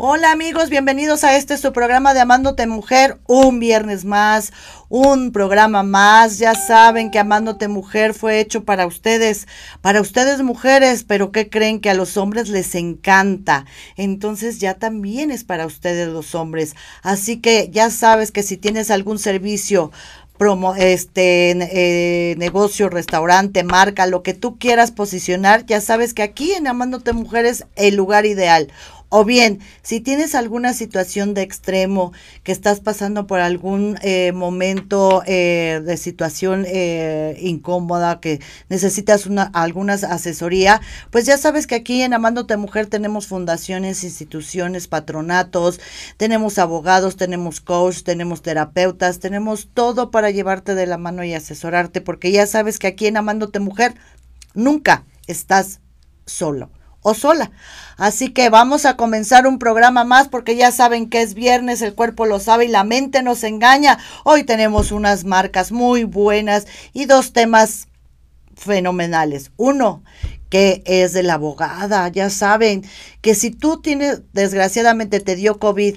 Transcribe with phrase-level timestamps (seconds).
[0.00, 4.52] Hola amigos, bienvenidos a este su programa de Amándote Mujer, un viernes más,
[4.88, 6.38] un programa más.
[6.38, 9.48] Ya saben que Amándote Mujer fue hecho para ustedes,
[9.80, 13.66] para ustedes mujeres, pero ¿qué creen que a los hombres les encanta?
[13.96, 16.74] Entonces ya también es para ustedes los hombres.
[17.02, 19.90] Así que ya sabes que si tienes algún servicio
[20.38, 26.52] promo, este eh, negocio, restaurante, marca, lo que tú quieras posicionar, ya sabes que aquí
[26.52, 28.68] en Amándote Mujer es el lugar ideal.
[29.10, 32.12] O bien, si tienes alguna situación de extremo,
[32.42, 39.44] que estás pasando por algún eh, momento eh, de situación eh, incómoda, que necesitas una,
[39.44, 45.80] alguna asesoría, pues ya sabes que aquí en Amándote Mujer tenemos fundaciones, instituciones, patronatos,
[46.18, 52.02] tenemos abogados, tenemos coach, tenemos terapeutas, tenemos todo para llevarte de la mano y asesorarte,
[52.02, 53.94] porque ya sabes que aquí en Amándote Mujer
[54.52, 55.80] nunca estás
[56.26, 56.68] solo
[57.02, 57.50] o sola.
[57.96, 61.94] Así que vamos a comenzar un programa más porque ya saben que es viernes, el
[61.94, 63.98] cuerpo lo sabe y la mente nos engaña.
[64.24, 67.88] Hoy tenemos unas marcas muy buenas y dos temas
[68.56, 69.50] fenomenales.
[69.56, 70.02] Uno,
[70.48, 72.08] que es de la abogada.
[72.08, 72.84] Ya saben
[73.20, 75.96] que si tú tienes, desgraciadamente te dio COVID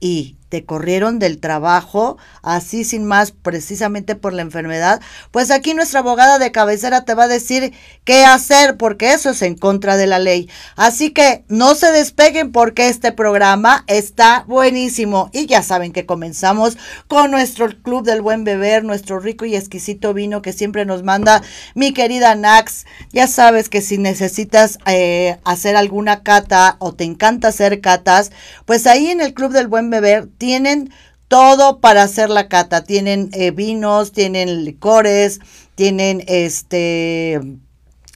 [0.00, 6.00] y te corrieron del trabajo, así sin más, precisamente por la enfermedad, pues aquí nuestra
[6.00, 7.72] abogada de cabecera te va a decir
[8.04, 10.50] qué hacer, porque eso es en contra de la ley.
[10.76, 15.30] Así que no se despeguen porque este programa está buenísimo.
[15.32, 20.12] Y ya saben que comenzamos con nuestro Club del Buen Beber, nuestro rico y exquisito
[20.12, 21.42] vino que siempre nos manda
[21.74, 22.86] mi querida Nax.
[23.12, 28.32] Ya sabes que si necesitas eh, hacer alguna cata o te encanta hacer catas,
[28.64, 30.90] pues ahí en el Club del Buen Beber tienen
[31.28, 32.82] todo para hacer la cata.
[32.82, 35.38] Tienen eh, vinos, tienen licores,
[35.74, 37.40] tienen este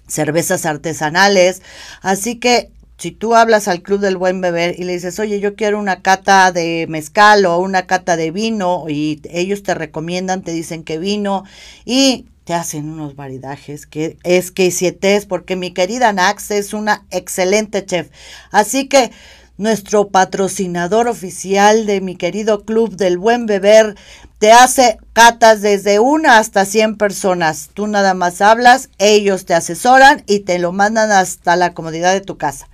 [0.09, 1.61] cervezas artesanales.
[2.01, 5.55] Así que si tú hablas al Club del Buen Beber y le dices, oye, yo
[5.55, 10.53] quiero una cata de mezcal o una cata de vino, y ellos te recomiendan, te
[10.53, 11.45] dicen que vino,
[11.85, 16.73] y te hacen unos varidajes que es que siete es, porque mi querida Nax es
[16.73, 18.09] una excelente chef.
[18.51, 19.11] Así que
[19.57, 23.95] nuestro patrocinador oficial de mi querido club del buen beber,
[24.39, 27.71] te hace catas desde una hasta 100 personas.
[27.73, 32.21] Tú nada más hablas, ellos te asesoran y te lo mandan hasta la comodidad de
[32.21, 32.69] tu casa.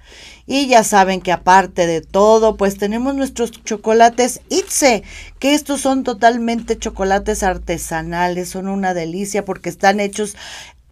[0.46, 5.04] Y ya saben que aparte de todo, pues tenemos nuestros chocolates Itze,
[5.38, 10.34] que estos son totalmente chocolates artesanales, son una delicia porque están hechos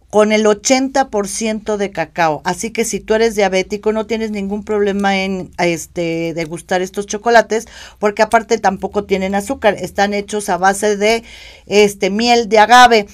[0.09, 2.41] con el 80% de cacao.
[2.43, 7.67] Así que si tú eres diabético no tienes ningún problema en este degustar estos chocolates
[7.99, 11.23] porque aparte tampoco tienen azúcar, están hechos a base de
[11.67, 13.07] este miel de agave.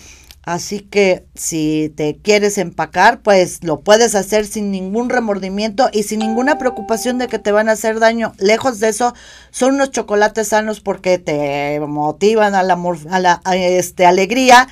[0.46, 6.20] Así que si te quieres empacar, pues lo puedes hacer sin ningún remordimiento y sin
[6.20, 8.32] ninguna preocupación de que te van a hacer daño.
[8.38, 9.16] Lejos de eso,
[9.50, 12.78] son unos chocolates sanos porque te motivan a la,
[13.10, 14.68] a la este, alegría.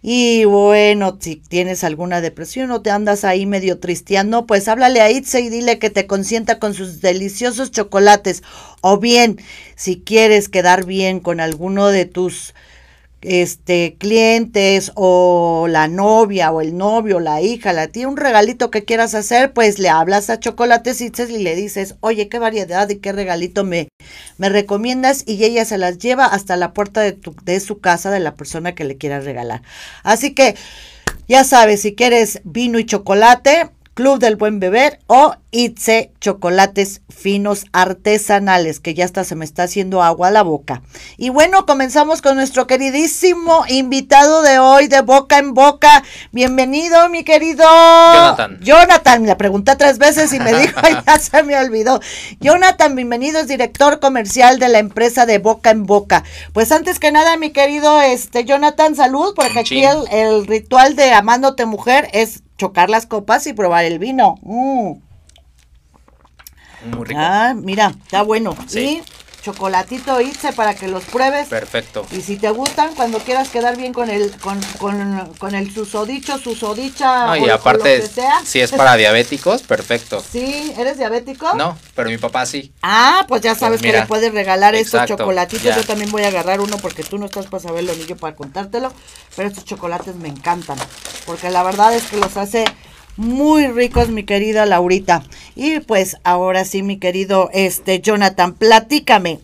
[0.00, 5.10] Y bueno, si tienes alguna depresión o te andas ahí medio tristeando, pues háblale a
[5.10, 8.42] Itze y dile que te consienta con sus deliciosos chocolates.
[8.80, 9.38] O bien,
[9.76, 12.54] si quieres quedar bien con alguno de tus
[13.22, 18.84] este clientes o la novia o el novio, la hija, la tía, un regalito que
[18.84, 23.12] quieras hacer, pues le hablas a Chocolates y le dices, oye, qué variedad y qué
[23.12, 23.88] regalito me,
[24.36, 28.10] me recomiendas y ella se las lleva hasta la puerta de, tu, de su casa
[28.10, 29.62] de la persona que le quieras regalar.
[30.02, 30.54] Así que
[31.26, 37.64] ya sabes, si quieres vino y chocolate, Club del Buen Beber o Itze Chocolates Finos
[37.72, 40.82] Artesanales, que ya hasta se me está haciendo agua a la boca.
[41.16, 46.04] Y bueno, comenzamos con nuestro queridísimo invitado de hoy de Boca en Boca.
[46.30, 48.60] Bienvenido, mi querido Jonathan.
[48.60, 52.00] Jonathan, le pregunté tres veces y me dijo, ya se me olvidó.
[52.38, 56.22] Jonathan, bienvenido, es director comercial de la empresa de Boca en Boca.
[56.52, 61.10] Pues antes que nada, mi querido este Jonathan, salud, porque aquí el, el ritual de
[61.10, 64.34] Amándote Mujer es chocar las copas y probar el vino.
[64.42, 64.92] Mm.
[66.94, 67.20] Muy rico.
[67.20, 68.54] Ah, mira, está bueno.
[68.66, 69.00] Sí.
[69.00, 69.02] Y
[69.42, 71.48] chocolatito Itze para que los pruebes.
[71.48, 72.06] Perfecto.
[72.12, 76.38] Y si te gustan, cuando quieras quedar bien con el con, con, con el susodicho,
[76.38, 78.40] susodicha No, y o aparte, lo que sea.
[78.44, 80.22] si es para diabéticos, perfecto.
[80.32, 81.54] Sí, ¿eres diabético?
[81.54, 82.72] No, pero mi papá sí.
[82.82, 85.62] Ah, pues ya sabes que mira, le puedes regalar estos exacto, chocolatitos.
[85.64, 85.76] ya.
[85.76, 88.36] Yo también voy a agarrar uno porque tú no estás para saberlo ni yo para
[88.36, 88.92] contártelo.
[89.36, 90.78] Pero estos chocolates me encantan.
[91.26, 92.64] Porque la verdad es que los hace
[93.18, 95.22] muy ricos, mi querida Laurita.
[95.54, 99.40] Y pues ahora sí, mi querido este Jonathan, platícame.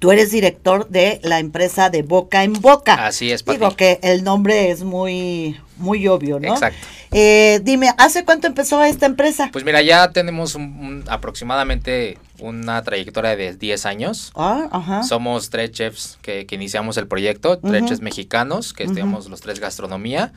[0.00, 2.94] Tú eres director de la empresa de Boca en Boca.
[3.06, 3.58] Así es, Pati.
[3.58, 6.52] Digo que el nombre es muy, muy obvio, ¿no?
[6.52, 6.78] Exacto.
[7.12, 9.48] Eh, dime, ¿hace cuánto empezó esta empresa?
[9.52, 14.32] Pues mira, ya tenemos un, un- aproximadamente una trayectoria de 10 años.
[14.34, 15.02] Ah, ajá.
[15.04, 18.92] Somos tres chefs que, que iniciamos el proyecto, tres chefs mexicanos, que Ujú.
[18.92, 20.32] estudiamos los tres gastronomía,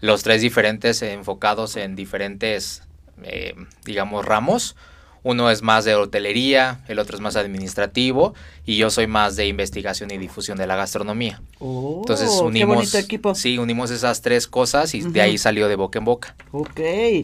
[0.00, 2.82] los tres diferentes enfocados en diferentes,
[3.22, 3.54] eh,
[3.84, 4.76] digamos, ramos.
[5.22, 8.32] Uno es más de hotelería, el otro es más administrativo
[8.64, 11.42] y yo soy más de investigación y difusión de la gastronomía.
[11.58, 13.34] Oh, Entonces qué unimos, bonito equipo.
[13.34, 16.34] sí, unimos esas tres cosas y de ahí salió de boca en boca.
[16.52, 16.80] Ok.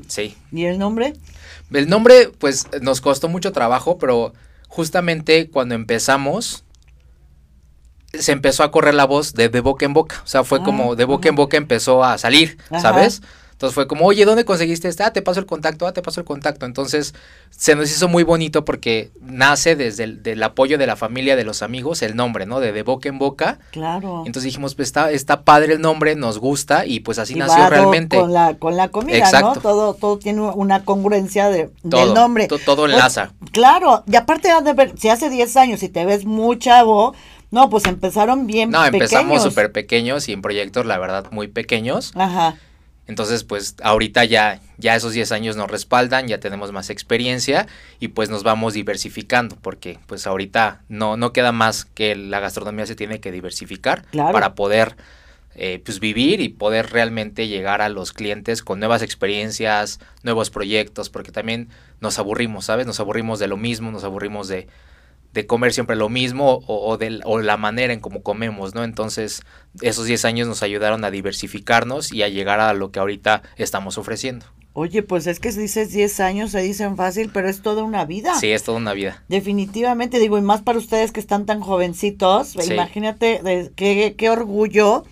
[0.09, 0.37] Sí.
[0.53, 1.15] ¿Y el nombre?
[1.73, 4.35] El nombre, pues, nos costó mucho trabajo, pero
[4.69, 6.65] justamente cuando empezamos,
[8.23, 10.21] se empezó a correr la voz de, de boca en boca.
[10.25, 11.29] O sea, fue Ah, como de boca ajá.
[11.31, 12.81] en boca empezó a salir, Ajá.
[12.81, 13.23] ¿sabes?
[13.53, 15.03] Entonces fue como, oye, ¿dónde conseguiste este?
[15.03, 16.67] Ah, te paso el contacto, ah, te paso el contacto.
[16.67, 17.15] Entonces
[17.49, 21.45] se nos hizo muy bonito porque nace desde el del apoyo de la familia, de
[21.45, 22.61] los amigos, el nombre, ¿no?
[22.61, 23.59] De de boca en boca.
[23.71, 24.25] Claro.
[24.27, 27.61] Entonces dijimos, pues está, está padre el nombre, nos gusta y pues así Y nació
[27.63, 28.19] va realmente.
[28.21, 29.25] Con la, con la comida, ¿no?
[29.25, 29.61] Exacto.
[29.63, 32.49] Todo, todo tiene una congruencia de, Todo, del nombre.
[32.49, 33.33] to- todo Pues, enlaza.
[33.53, 37.15] claro, y aparte de ver, si hace 10 años y te ves muy chavo,
[37.51, 42.13] no, pues empezaron bien No, empezamos súper pequeños y en proyectos, la verdad, muy pequeños.
[42.15, 42.57] Ajá,
[43.07, 47.67] Entonces, pues ahorita ya, ya esos 10 años nos respaldan, ya tenemos más experiencia
[48.01, 52.85] y pues nos vamos diversificando, porque pues ahorita no, no queda más que la gastronomía
[52.87, 54.33] se tiene que diversificar Claro.
[54.33, 54.97] para poder
[55.55, 61.09] eh, pues vivir y poder realmente llegar a los clientes con nuevas experiencias, nuevos proyectos,
[61.09, 61.69] porque también
[62.01, 62.87] nos aburrimos, ¿sabes?
[62.87, 64.67] Nos aburrimos de lo mismo, nos aburrimos de,
[65.37, 68.85] de comer siempre lo mismo o, o, de, o la manera en cómo comemos, ¿no?
[68.85, 69.43] Entonces,
[69.83, 73.99] esos 10 años nos ayudaron a diversificarnos y a llegar a lo que ahorita estamos
[73.99, 74.47] ofreciendo.
[74.73, 78.07] Oye, pues es que si dices 10 años se dicen fácil, pero es toda una
[78.07, 78.35] vida.
[78.41, 79.23] Sí, es toda una vida.
[79.29, 82.73] Definitivamente, digo, y más para ustedes que están tan jovencitos, Sí.
[82.73, 85.05] imagínate de, qué, qué orgullo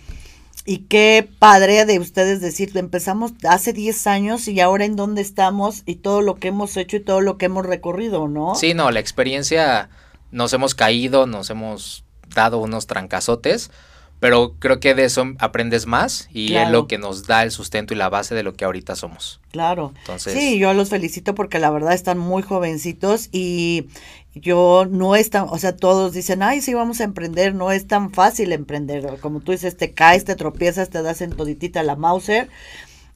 [0.65, 5.83] y qué padre de ustedes decir, empezamos hace 10 años y ahora en dónde estamos
[5.85, 8.55] y todo lo que hemos hecho y todo lo que hemos recorrido, ¿no?
[8.55, 9.89] Sí, no, la experiencia
[10.35, 12.03] nos hemos caído, nos hemos
[12.35, 13.71] dado unos trancazotes,
[14.19, 16.65] pero creo que de eso aprendes más y Claro.
[16.67, 19.39] es lo que nos da el sustento y la base de lo que ahorita somos.
[19.51, 19.93] Claro.
[19.99, 23.87] Entonces, Sí, yo los felicito porque la verdad están muy jovencitos y
[24.33, 27.87] yo no es tan, o sea, todos dicen, ay, sí, vamos a emprender, no es
[27.87, 29.17] tan fácil emprender.
[29.21, 32.49] Como tú dices, te caes, te tropiezas, te das en toditita la Mauser.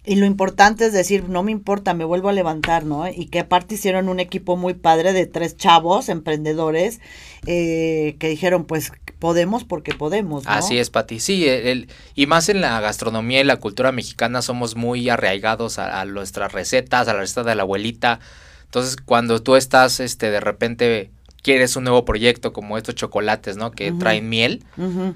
[0.10, 3.08] Y lo importante es decir, no me importa, me vuelvo a levantar, ¿no?
[3.08, 7.00] Y que aparte hicieron un equipo muy padre de tres chavos, emprendedores,
[7.46, 10.50] eh, que dijeron, pues podemos porque podemos, ¿no?
[10.50, 11.20] Así es, Pati.
[11.20, 15.78] Sí, el, el- y más en la gastronomía y la cultura mexicana somos muy arraigados
[15.78, 18.20] a, a nuestras recetas, a la receta de la abuelita.
[18.64, 21.12] Entonces, cuando tú estás, este, de repente
[21.42, 23.72] quieres un nuevo proyecto como estos chocolates, ¿no?
[23.72, 24.64] Que traen miel.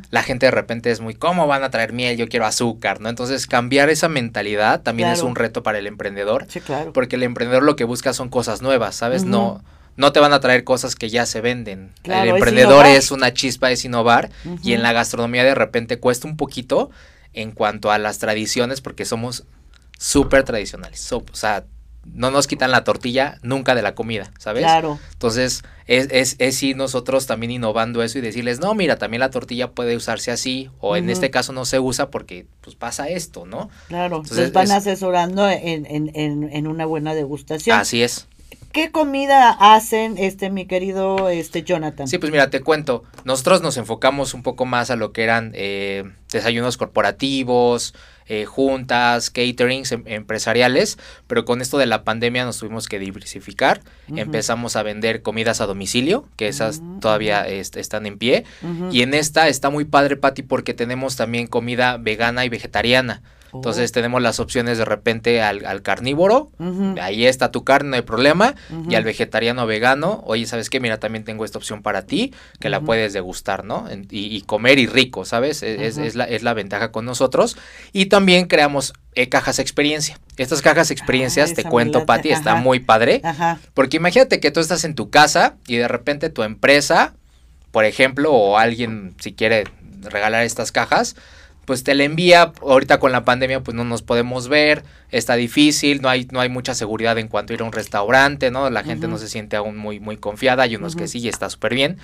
[0.10, 2.18] La gente de repente es muy, ¿cómo van a traer miel?
[2.18, 3.10] Yo quiero azúcar, ¿no?
[3.10, 6.46] Entonces, cambiar esa mentalidad también es un reto para el emprendedor.
[6.50, 6.94] Sí, claro.
[6.94, 9.26] Porque el emprendedor lo que busca son cosas nuevas, ¿sabes?
[9.26, 9.64] No,
[9.96, 11.92] no te van a traer cosas que ya se venden.
[12.02, 14.30] Claro, el emprendedor es, una chispa, es innovar.
[14.64, 16.90] Y en la gastronomía de repente cuesta un poquito
[17.34, 19.46] en cuanto a las tradiciones porque somos
[19.98, 21.00] súper tradicionales.
[21.00, 21.66] So- o sea,
[22.06, 24.64] no nos quitan la tortilla nunca de la comida, ¿sabes?
[24.64, 25.00] Claro.
[25.14, 29.30] Entonces, es, es, es ir nosotros también innovando eso y decirles, no, mira, también la
[29.30, 33.46] tortilla puede usarse así, o en este caso no se usa porque pues pasa esto,
[33.46, 33.70] ¿no?
[33.88, 37.80] Claro, Entonces, van es- asesorando en, en, en, en una buena degustación.
[37.80, 38.28] Así es.
[38.72, 42.08] ¿Qué comida hacen, este, mi querido, este, Jonathan?
[42.08, 43.04] Sí, pues mira, te cuento.
[43.24, 47.94] Nosotros nos enfocamos un poco más a lo que eran eh, desayunos corporativos,
[48.28, 53.82] eh, juntas, caterings em- empresariales, pero con esto de la pandemia nos tuvimos que diversificar.
[54.18, 58.44] Empezamos a vender comidas a domicilio, que esas Mm, todavía est- están en pie.
[58.92, 63.22] Y en esta está muy padre, Patti, porque tenemos también comida vegana y vegetariana.
[63.54, 63.58] Oh.
[63.58, 66.52] Entonces tenemos las opciones de repente al, al carnívoro,
[67.02, 68.56] ahí está tu carne, no hay problema,
[68.90, 70.80] y al vegetariano vegano, oye, ¿sabes qué?
[70.80, 73.88] Mira, también tengo esta opción para ti, que la puedes degustar, ¿no?
[73.90, 75.62] En- y, y comer y rico, ¿sabes?
[75.64, 77.56] Es, es- la, es la ventaja con nosotros.
[77.92, 80.20] Y también creamos eh, cajas experiencia.
[80.38, 83.22] Estas cajas experiencias, Ah, te cuento, Pati, está muy padre.
[83.24, 83.60] Ajá.
[83.76, 87.14] Porque imagínate que tú estás en tu casa y de repente tu empresa,
[87.72, 89.66] por ejemplo, o alguien si quiere
[90.02, 91.16] regalar estas cajas,
[91.66, 92.52] pues te la envía.
[92.62, 96.50] Ahorita con la pandemia pues no nos podemos ver, está difícil, no hay no hay
[96.50, 98.70] mucha seguridad en cuanto a ir a un restaurante, ¿no?
[98.70, 101.50] La gente no se siente aún muy muy confiada, hay unos que sí y está
[101.50, 101.98] súper bien.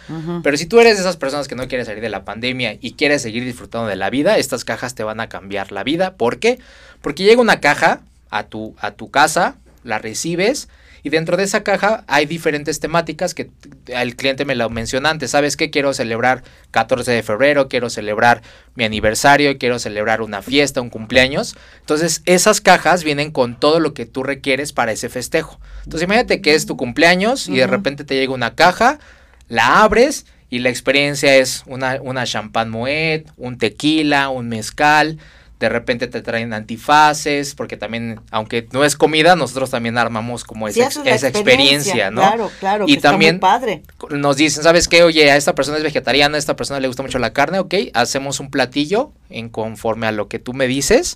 [0.44, 2.94] Pero si tú eres de esas personas que no quieres salir de la pandemia y
[2.94, 6.14] quieres seguir disfrutando de la vida, estas cajas te van a cambiar la vida.
[6.16, 6.60] ¿Por qué?
[7.02, 10.70] Porque llega una caja a tu, a tu casa, la recibes
[11.04, 13.50] Y dentro de esa caja hay diferentes temáticas que
[13.88, 15.32] el cliente me lo menciona antes.
[15.32, 15.70] ¿Sabes qué?
[15.70, 18.42] Quiero celebrar 14 de febrero, quiero celebrar
[18.76, 21.56] mi aniversario, quiero celebrar una fiesta, un cumpleaños.
[21.80, 25.60] Entonces, esas cajas vienen con todo lo que tú requieres para ese festejo.
[25.84, 29.00] Entonces, imagínate que es tu cumpleaños y de repente te llega una caja,
[29.48, 35.18] la abres y la experiencia es una, una champán moet, un tequila, un mezcal
[35.60, 40.70] de repente te traen antifaces, porque también, aunque no es comida, nosotros también armamos como
[40.70, 42.22] esa, esa experiencia, ¿no?
[42.22, 42.86] Claro, claro.
[42.88, 43.84] Y también padre.
[44.10, 45.04] nos dicen, ¿sabes qué?
[45.04, 47.76] Oye, a esta persona es vegetariana, a esta persona le gusta mucho la carne, ok,
[47.94, 51.16] hacemos un platillo en conforme a lo que tú me dices.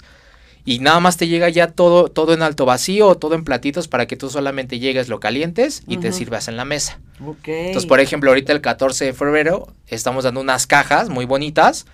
[0.65, 4.07] Y nada más te llega ya todo, todo en alto vacío todo en platitos para
[4.07, 6.99] que tú solamente llegues, lo calientes y te sirvas en la mesa.
[7.25, 7.47] Ok.
[7.47, 11.85] Entonces, por ejemplo, ahorita el 14 de febrero estamos dando unas cajas muy bonitas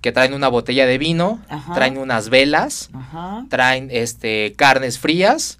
[0.00, 1.40] que traen una botella de vino,
[1.74, 2.90] traen unas velas,
[3.48, 5.58] traen este carnes frías,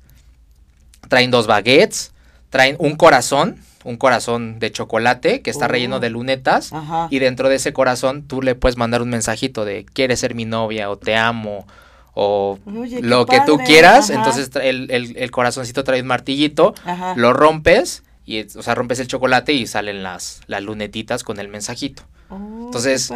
[1.08, 2.12] traen dos baguettes,
[2.50, 6.00] traen un corazón, un corazón de chocolate que está relleno oh.
[6.00, 6.72] de lunetas
[7.10, 10.44] y dentro de ese corazón tú le puedes mandar un mensajito de quieres ser mi
[10.44, 11.66] novia o te amo
[12.14, 16.74] o lo que tú quieras, entonces el, el, el, corazoncito trae un martillito,
[17.14, 21.46] lo rompes y o sea, rompes el chocolate y salen las, las lunetitas con el
[21.46, 22.02] mensajito.
[22.30, 23.10] Oh, Entonces,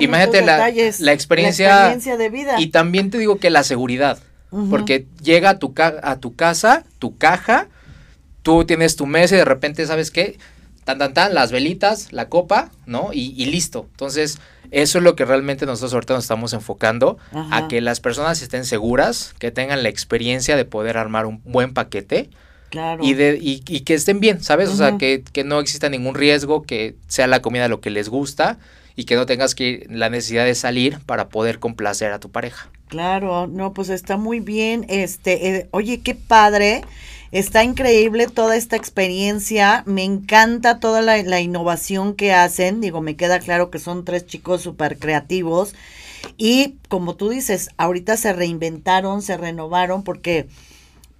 [0.00, 2.60] imagínate la, la, experiencia, de vida.
[2.60, 4.18] Y también te digo que la seguridad,
[4.68, 7.68] porque llega a tu, a tu casa, tu caja,
[8.42, 10.38] tú tienes tu mesa y de repente, ¿sabes qué?
[10.84, 13.10] Tan, tan, tan, las velitas, la copa, ¿no?
[13.12, 13.86] Y, listo.
[13.92, 14.38] Entonces,
[14.70, 18.66] eso es lo que realmente nosotros ahorita nos estamos enfocando, a que las personas estén
[18.66, 22.28] seguras, que tengan la experiencia de poder armar un buen paquete
[23.00, 24.68] y, de, y, que estén bien, ¿sabes?
[24.68, 28.58] O sea, que, no exista ningún riesgo, que sea la comida lo que les gusta
[28.96, 32.70] y que no tengas que la necesidad de salir para poder complacer a tu pareja.
[32.88, 34.84] Claro, no, pues está muy bien.
[34.88, 36.82] Este, eh, oye, qué padre.
[37.32, 39.84] Está increíble toda esta experiencia.
[39.86, 42.80] Me encanta toda la, la innovación que hacen.
[42.80, 45.74] Digo, me queda claro que son tres chicos súper creativos.
[46.36, 50.48] Y como tú dices, ahorita se reinventaron, se renovaron porque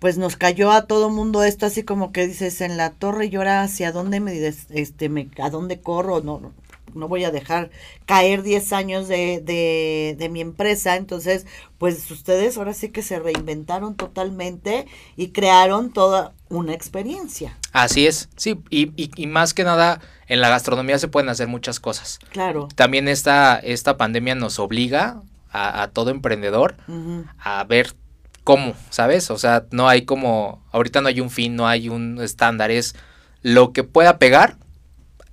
[0.00, 3.36] pues nos cayó a todo mundo esto así como que dices en la torre y
[3.36, 6.52] ahora hacia dónde me este me a dónde corro no
[6.94, 7.70] no voy a dejar
[8.06, 10.96] caer 10 años de, de, de, mi empresa.
[10.96, 11.46] Entonces,
[11.78, 17.56] pues ustedes ahora sí que se reinventaron totalmente y crearon toda una experiencia.
[17.72, 21.78] Así es, sí, y, y, más que nada en la gastronomía se pueden hacer muchas
[21.78, 22.18] cosas.
[22.30, 22.68] Claro.
[22.74, 26.76] También esta, esta pandemia nos obliga a, todo emprendedor
[27.38, 27.94] a ver
[28.44, 29.30] cómo, ¿sabes?
[29.30, 32.94] O sea, no hay como, ahorita no hay un fin, no hay un estándar, es
[33.42, 34.56] lo que pueda pegar,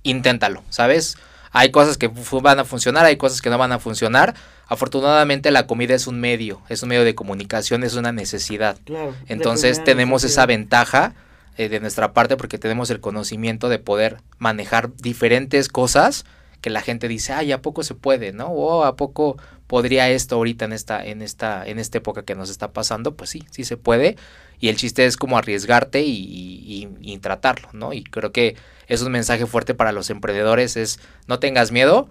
[0.02, 1.16] inténtalo, ¿sabes?
[1.50, 2.10] Hay cosas que
[2.42, 4.34] van a funcionar, hay cosas que no van a funcionar.
[4.66, 8.78] Afortunadamente la comida es un medio, es un medio de comunicación, es una necesidad.
[8.84, 11.14] Claro, Entonces tenemos esa ventaja
[11.56, 16.26] eh, de nuestra parte porque tenemos el conocimiento de poder manejar diferentes cosas
[16.60, 18.32] que la gente dice, ay, ¿a poco se puede?
[18.32, 18.48] ¿No?
[18.48, 19.38] O ¿a poco
[19.68, 23.14] podría esto ahorita en esta, en esta, en esta época que nos está pasando?
[23.14, 24.16] Pues sí, sí se puede.
[24.58, 27.92] Y el chiste es como arriesgarte y, y, tratarlo, ¿no?
[27.92, 28.56] Y creo que
[28.88, 30.98] es un mensaje fuerte para los emprendedores, es
[31.28, 32.08] no tengas miedo,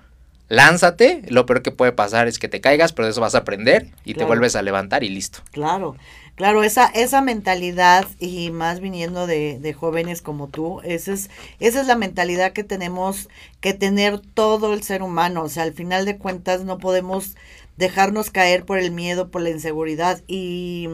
[0.48, 3.40] lánzate, lo peor que puede pasar es que te caigas, pero de eso vas a
[3.40, 5.40] aprender y te vuelves a levantar y listo.
[5.52, 5.98] Claro,
[6.38, 11.29] Claro, esa, esa mentalidad y más viniendo de, de jóvenes como tú, esa es,
[11.60, 13.27] esa es la mentalidad que tenemos
[13.60, 15.44] que tener todo el ser humano.
[15.44, 17.36] O sea, al final de cuentas no podemos
[17.77, 20.89] dejarnos caer por el miedo, por la inseguridad y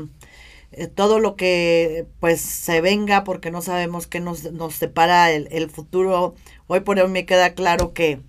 [0.72, 5.50] eh, todo lo que pues se venga porque no sabemos qué nos, nos separa el,
[5.52, 6.36] el futuro.
[6.68, 8.22] Hoy por hoy me queda claro que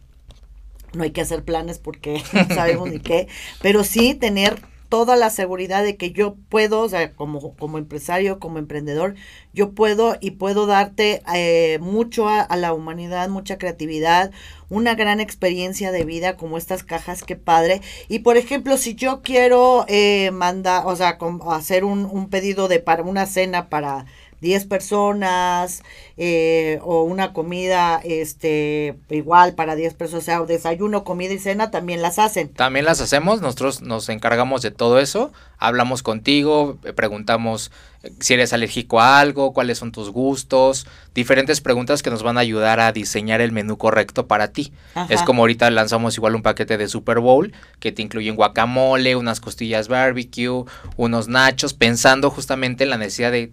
[0.92, 3.28] no hay que hacer planes porque no sabemos ni qué,
[3.60, 4.60] pero sí tener
[4.94, 9.16] toda la seguridad de que yo puedo, o sea, como, como empresario, como emprendedor,
[9.52, 14.30] yo puedo y puedo darte eh, mucho a, la humanidad, mucha creatividad,
[14.68, 17.80] una gran experiencia de vida como estas cajas, qué padre.
[18.06, 21.18] Y por ejemplo, si yo quiero eh, mandar, o sea,
[21.50, 24.06] hacer un, un pedido de para una cena para
[24.44, 25.82] 10 personas
[26.18, 31.70] eh, o una comida este igual para 10 personas, o sea, desayuno, comida y cena
[31.70, 32.50] también las hacen.
[32.50, 37.72] También las hacemos, nosotros nos encargamos de todo eso, hablamos contigo, preguntamos
[38.02, 42.36] eh, si eres alérgico a algo, cuáles son tus gustos, diferentes preguntas que nos van
[42.36, 44.72] a ayudar a diseñar el menú correcto para ti.
[45.08, 49.16] Es como ahorita lanzamos igual un paquete de Super Bowl que te incluye un guacamole,
[49.16, 50.64] unas costillas barbecue,
[50.98, 53.50] unos nachos, pensando justamente en la necesidad de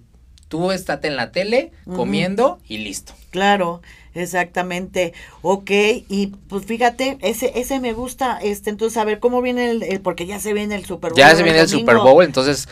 [0.51, 3.13] Tú estate en la tele, comiendo y listo.
[3.29, 3.81] Claro,
[4.13, 5.13] exactamente.
[5.41, 10.01] Ok, y pues fíjate, ese ese me gusta, este, entonces a ver cómo viene el,
[10.01, 11.17] porque ya se viene el Super Bowl.
[11.17, 12.67] Ya se viene el, Super Bowl, entonces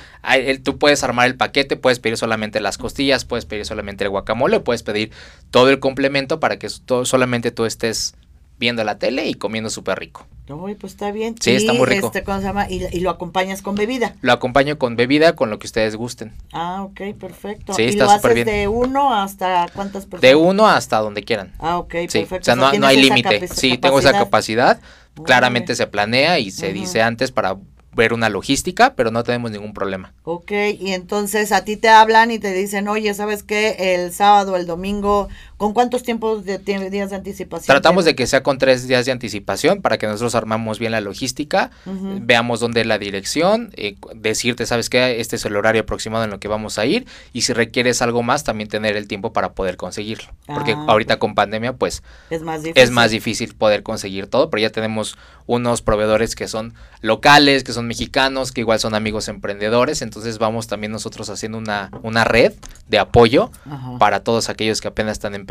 [0.62, 4.60] tú puedes armar el paquete, puedes pedir solamente las costillas, puedes pedir solamente el guacamole,
[4.60, 5.12] puedes pedir
[5.50, 8.14] todo el complemento para que todo, solamente tú estés
[8.60, 10.28] viendo la tele y comiendo súper rico.
[10.50, 11.36] Uy, pues está bien.
[11.40, 12.08] Sí, está muy rico.
[12.08, 12.70] Este, ¿cómo se llama?
[12.70, 14.16] ¿Y, lo acompañas con bebida?
[14.22, 16.34] Lo acompaño con bebida, con lo que ustedes gusten.
[16.52, 17.74] Ah, ok, perfecto.
[17.74, 18.48] Sí, ¿Y está súper bien.
[18.48, 20.22] de uno hasta cuántas personas?
[20.22, 21.54] De uno hasta donde quieran.
[21.60, 22.20] Ah, ok, sí.
[22.20, 22.42] perfecto.
[22.42, 23.48] O sea, no, no hay límite.
[23.48, 24.80] Sí, tengo esa capacidad.
[25.24, 27.58] Claramente se planea y se dice antes para
[28.00, 30.14] ver una logística, pero no tenemos ningún problema.
[30.24, 33.76] Ok, y entonces a ti te hablan y te dicen, oye, ¿sabes qué?
[33.94, 35.28] El sábado, el domingo,
[35.60, 37.68] ¿con cuántos tiempos de días de anticipación?
[37.68, 41.02] Tratamos de que sea con tres días de anticipación para que nosotros armamos bien la
[41.02, 45.20] logística, veamos dónde es la dirección, eh, decirte, ¿sabes qué?
[45.20, 48.24] Este es el horario aproximado en lo que vamos a ir y si requieres algo
[48.24, 50.32] más, también tener el tiempo para poder conseguirlo.
[50.48, 52.82] Porque Ah, ahorita con pandemia, pues Es más difícil.
[52.82, 57.74] es más difícil poder conseguir todo, pero ya tenemos unos proveedores que son locales, que
[57.74, 62.54] son mexicanos, que igual son amigos emprendedores, entonces vamos también nosotros haciendo una, una red
[62.88, 63.52] de apoyo
[64.00, 65.49] para todos aquellos que apenas están empezando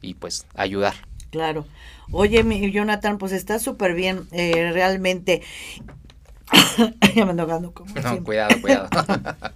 [0.00, 0.94] y pues ayudar.
[1.30, 1.66] Claro.
[2.10, 5.42] Oye, mi Jonathan, pues está súper bien, eh, realmente.
[7.14, 8.22] ya me ando ahogando como No, siempre.
[8.22, 8.88] cuidado, cuidado.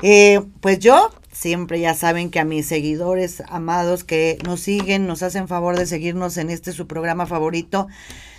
[0.00, 5.24] Eh, pues yo siempre ya saben que a mis seguidores amados que nos siguen, nos
[5.24, 7.88] hacen favor de seguirnos en este su programa favorito,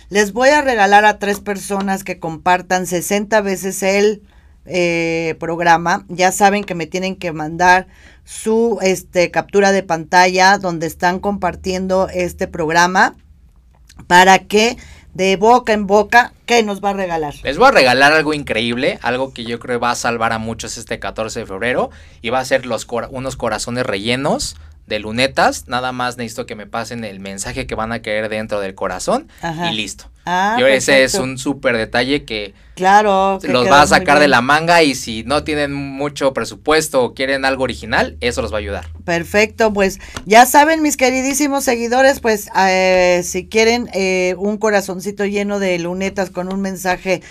[0.08, 4.22] les voy a regalar a tres personas que compartan 60 veces el
[4.64, 6.04] eh, programa.
[6.08, 7.88] Ya saben que me tienen que mandar
[8.30, 13.16] su este, captura de pantalla donde están compartiendo este programa
[14.06, 14.76] para que
[15.14, 17.34] de boca en boca, ¿qué nos va a regalar?
[17.42, 20.78] Les voy a regalar algo increíble, algo que yo creo va a salvar a muchos
[20.78, 21.90] este 14 de febrero
[22.22, 24.54] y va a ser los unos corazones rellenos
[24.90, 25.68] de lunetas.
[25.68, 29.28] Nada más necesito que me pasen el mensaje que van a querer dentro del corazón
[29.40, 29.70] Ajá.
[29.70, 30.10] y listo.
[30.26, 33.38] Ah, yo ese es un súper detalle que Claro.
[33.40, 37.14] que los va a sacar de la manga y si no tienen mucho presupuesto o
[37.14, 38.88] quieren algo original, eso los va a ayudar.
[39.04, 45.58] Perfecto, pues ya saben mis queridísimos seguidores, pues eh, si quieren eh, un corazoncito lleno
[45.58, 47.22] de lunetas con un mensaje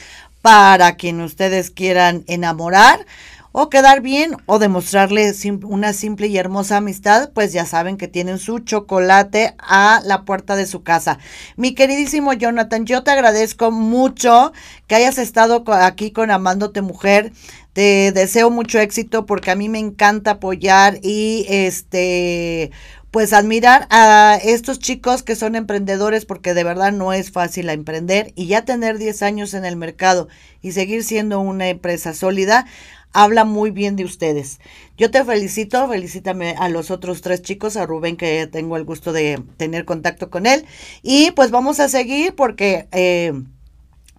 [0.41, 3.05] para quien ustedes quieran enamorar
[3.51, 5.33] o quedar bien o demostrarle
[5.63, 10.55] una simple y hermosa amistad, pues ya saben que tienen su chocolate a la puerta
[10.55, 11.17] de su casa.
[11.55, 14.53] Mi queridísimo Jonathan, yo te agradezco mucho
[14.87, 17.31] que hayas estado aquí con Amándote Mujer.
[17.73, 22.71] Te deseo mucho éxito porque a mí me encanta apoyar y este
[23.11, 28.31] pues admirar a estos chicos que son emprendedores porque de verdad no es fácil emprender
[28.35, 30.27] y ya tener 10 años en el mercado
[30.61, 32.67] y seguir siendo una empresa sólida
[33.13, 34.59] habla muy bien de ustedes.
[34.97, 39.13] Yo te felicito, felicítame a los otros tres chicos, a Rubén que tengo el gusto
[39.13, 40.65] de tener contacto con él
[41.01, 43.33] y pues vamos a seguir porque eh,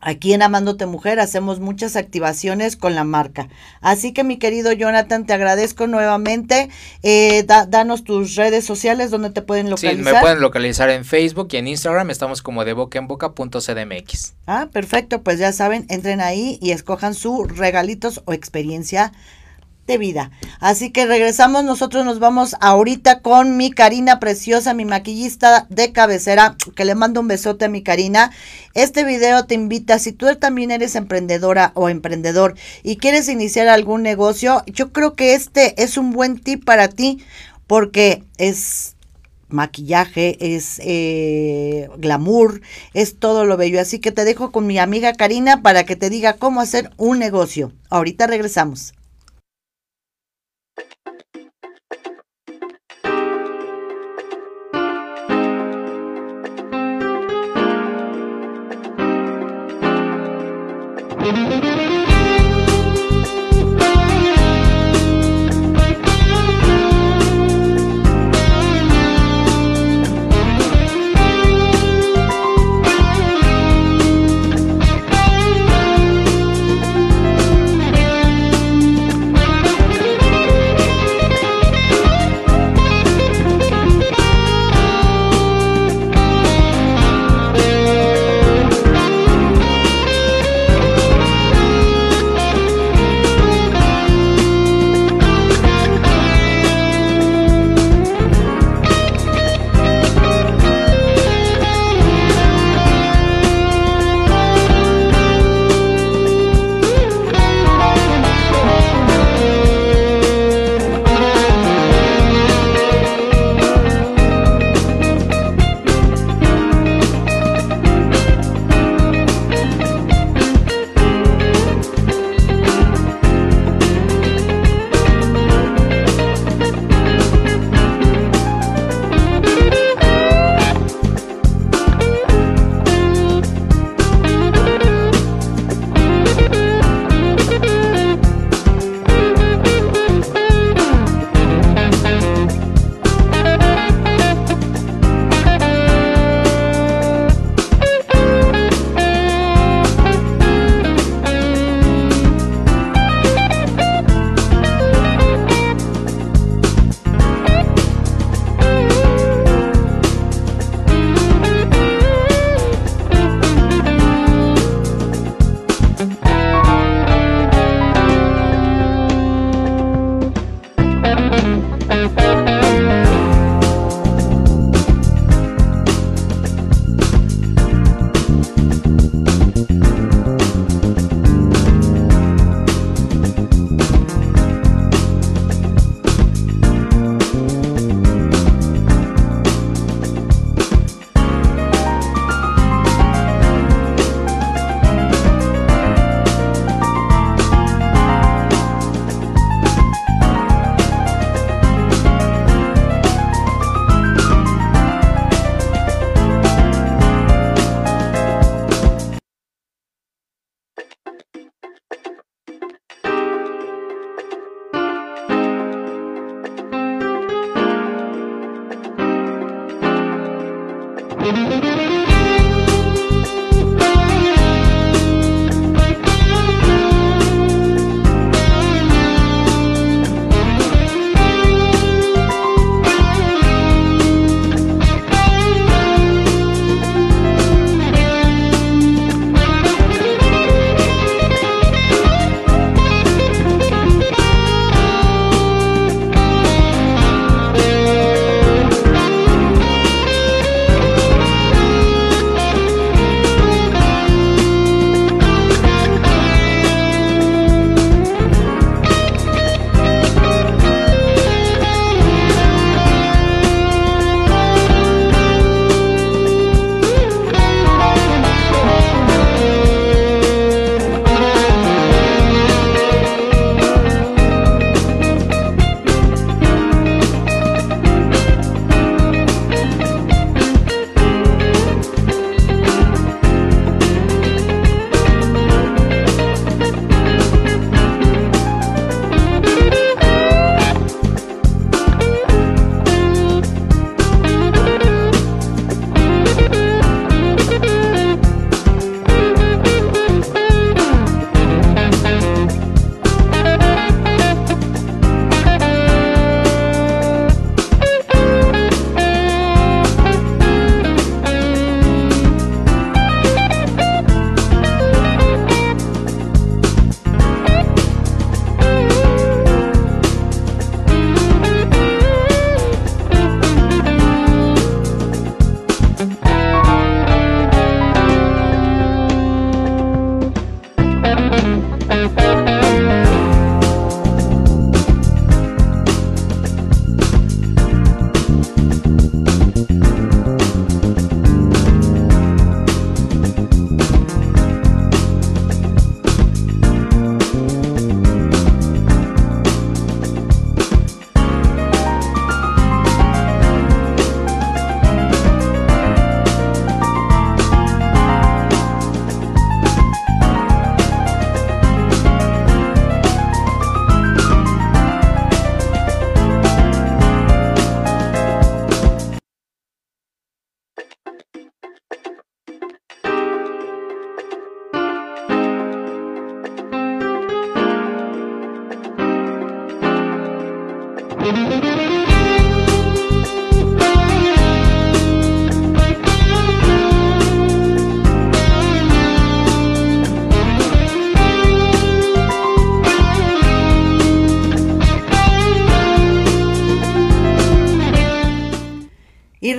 [0.01, 3.49] Aquí en Amándote Mujer hacemos muchas activaciones con la marca.
[3.81, 6.71] Así que mi querido Jonathan, te agradezco nuevamente.
[7.03, 10.15] Eh, da- danos tus redes sociales donde te pueden Sí, localizar.
[10.15, 14.35] me pueden localizar en Facebook y en Instagram, estamos como de boca en boca.cdmx.
[14.47, 19.13] Ah, perfecto, pues ya saben, entren ahí y escojan sus regalitos o experiencia
[19.99, 20.31] vida.
[20.61, 26.57] Así que regresamos, nosotros nos vamos ahorita con mi Karina preciosa, mi maquillista de cabecera,
[26.75, 28.31] que le mando un besote a mi Karina.
[28.75, 34.03] Este video te invita, si tú también eres emprendedora o emprendedor y quieres iniciar algún
[34.03, 37.25] negocio, yo creo que este es un buen tip para ti
[37.67, 38.97] porque es
[39.53, 42.63] maquillaje, es eh, glamour,
[42.95, 43.81] es todo lo bello.
[43.81, 47.19] Así que te dejo con mi amiga Karina para que te diga cómo hacer un
[47.19, 47.73] negocio.
[47.89, 48.95] Ahorita regresamos.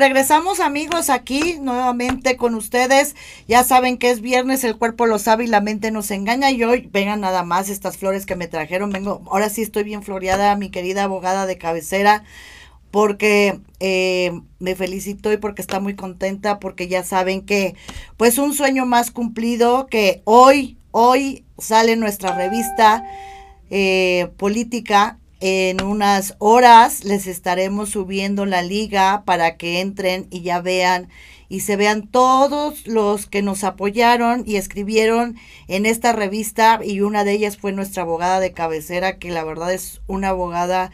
[0.01, 3.15] Regresamos amigos aquí nuevamente con ustedes.
[3.47, 6.49] Ya saben que es viernes, el cuerpo lo sabe y la mente nos engaña.
[6.49, 8.89] Y hoy vengan nada más estas flores que me trajeron.
[8.89, 12.23] Vengo, ahora sí estoy bien floreada, mi querida abogada de cabecera,
[12.89, 17.75] porque eh, me felicito y porque está muy contenta, porque ya saben que
[18.17, 23.03] pues un sueño más cumplido, que hoy, hoy sale nuestra revista
[23.69, 30.61] eh, política en unas horas les estaremos subiendo la liga para que entren y ya
[30.61, 31.09] vean
[31.49, 35.35] y se vean todos los que nos apoyaron y escribieron
[35.67, 39.73] en esta revista y una de ellas fue nuestra abogada de cabecera que la verdad
[39.73, 40.91] es una abogada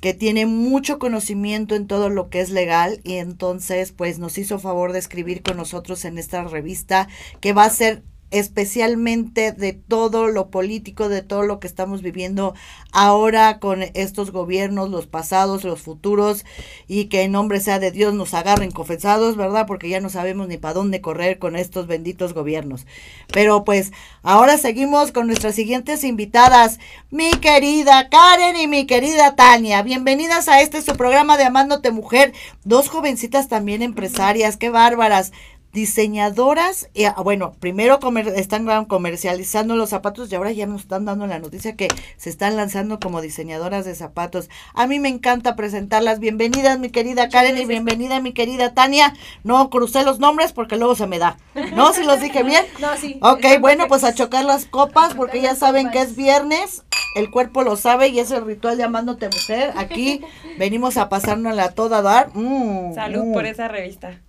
[0.00, 4.58] que tiene mucho conocimiento en todo lo que es legal y entonces pues nos hizo
[4.58, 7.08] favor de escribir con nosotros en esta revista
[7.40, 12.54] que va a ser especialmente de todo lo político, de todo lo que estamos viviendo
[12.92, 16.44] ahora con estos gobiernos, los pasados, los futuros,
[16.86, 19.66] y que en nombre sea de Dios nos agarren confesados, ¿verdad?
[19.66, 22.86] Porque ya no sabemos ni para dónde correr con estos benditos gobiernos.
[23.32, 26.78] Pero pues ahora seguimos con nuestras siguientes invitadas,
[27.10, 29.82] mi querida Karen y mi querida Tania.
[29.82, 32.32] Bienvenidas a este su programa de Amándote Mujer,
[32.64, 35.32] dos jovencitas también empresarias, qué bárbaras
[35.72, 41.04] diseñadoras, y, ah, bueno, primero comer, están comercializando los zapatos y ahora ya nos están
[41.04, 44.48] dando la noticia que se están lanzando como diseñadoras de zapatos.
[44.74, 46.20] A mí me encanta presentarlas.
[46.20, 49.14] Bienvenidas, mi querida Karen, y bienvenida, mi querida Tania.
[49.44, 51.36] No crucé los nombres porque luego se me da.
[51.74, 51.92] ¿No?
[51.92, 52.64] ¿Si los dije bien?
[52.78, 53.18] No, sí.
[53.22, 56.84] Ok, bueno, pues a chocar las copas porque ya saben que es viernes.
[57.16, 59.72] El cuerpo lo sabe y es el ritual de amándote mujer.
[59.76, 60.22] Aquí
[60.58, 62.30] venimos a pasárnosla a toda dar.
[62.34, 63.32] Mm, Salud mm.
[63.32, 64.20] por esa revista.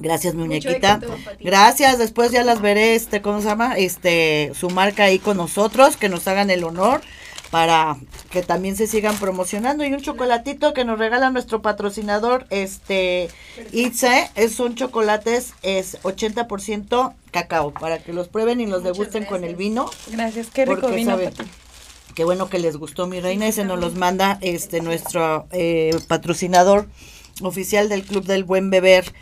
[0.00, 1.00] Gracias, muñequita.
[1.40, 3.76] Gracias, después ya las veré, este, ¿cómo se llama?
[3.76, 7.00] Este, su marca ahí con nosotros, que nos hagan el honor
[7.50, 7.96] para
[8.30, 9.84] que también se sigan promocionando.
[9.84, 13.28] Y un chocolatito que nos regala nuestro patrocinador, este,
[13.70, 19.44] Itze, es, son chocolates, es 80% cacao, para que los prueben y los degusten con
[19.44, 19.88] el vino.
[20.08, 21.12] Gracias, qué rico Porque vino.
[21.12, 21.32] sabe-.
[22.16, 25.96] Qué bueno que les gustó mi reina y se nos los manda este nuestro eh,
[26.08, 26.88] patrocinador
[27.40, 29.12] oficial del Club del Buen Beber.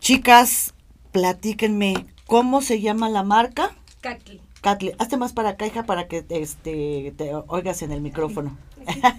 [0.00, 0.74] Chicas,
[1.12, 3.74] platíquenme, ¿cómo se llama la marca?
[4.00, 4.40] Cacli.
[4.60, 8.56] Catli, hazte más para acá, hija, para que este, te oigas en el micrófono.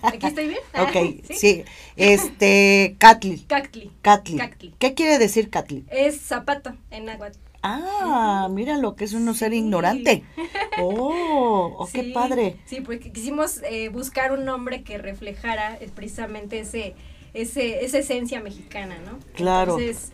[0.02, 0.60] ¿Aquí estoy bien?
[0.80, 1.64] Ok, sí.
[1.96, 3.40] Este, Catli.
[3.48, 3.92] Catli.
[4.02, 4.74] Cacli.
[4.80, 5.86] ¿Qué quiere decir Catli?
[5.90, 7.38] Es zapato en náhuatl.
[7.62, 10.24] Ah, mira lo que es uno ser ignorante.
[10.82, 12.56] Oh, oh, qué Sí, padre.
[12.66, 16.96] Sí, porque quisimos eh, buscar un nombre que reflejara eh, precisamente ese,
[17.34, 19.20] ese, esa esencia mexicana, ¿no?
[19.34, 19.78] Claro.
[19.78, 20.14] Entonces,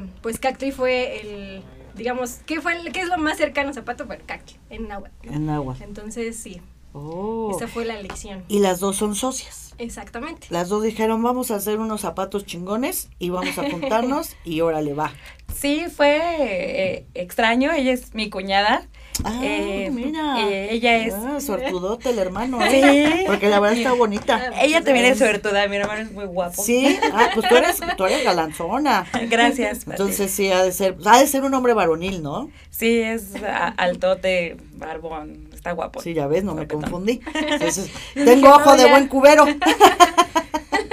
[0.00, 1.62] eh, pues Cacli fue el,
[1.94, 4.06] digamos, ¿qué, fue el- ¿qué es lo más cercano a zapato?
[4.06, 5.28] Bueno, Cacli, en náhuatl.
[5.28, 5.76] En agua.
[5.80, 6.60] Entonces, sí,
[6.94, 7.50] Oh.
[7.56, 8.44] esa fue la elección.
[8.48, 9.74] Y las dos son socias.
[9.78, 10.46] Exactamente.
[10.50, 14.92] Las dos dijeron, vamos a hacer unos zapatos chingones y vamos a juntarnos y órale,
[14.92, 15.10] va.
[15.54, 17.72] Sí, fue eh, extraño.
[17.72, 18.86] Ella es mi cuñada.
[19.24, 20.40] Ah, Eh, mira.
[20.48, 23.24] eh, ella es- Ah, suertudote el hermano, ¿eh?
[23.26, 24.50] Porque la verdad está bonita.
[24.60, 25.66] Ella también es suertuda.
[25.68, 26.62] Mi hermano es muy guapo.
[26.62, 29.06] Sí, ah, pues tú eres, tú eres galanzona.
[29.28, 29.80] Gracias.
[29.84, 29.90] Pati.
[29.92, 32.50] Entonces sí, ha de ser, ha de ser un hombre varonil, ¿no?
[32.70, 35.48] Sí, es a- altote, barbón.
[35.54, 36.00] Está guapo.
[36.00, 37.20] Sí, ya ves, no me confundí.
[37.34, 39.44] Entonces, tengo ojo de buen cubero.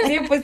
[0.06, 0.42] Sí, pues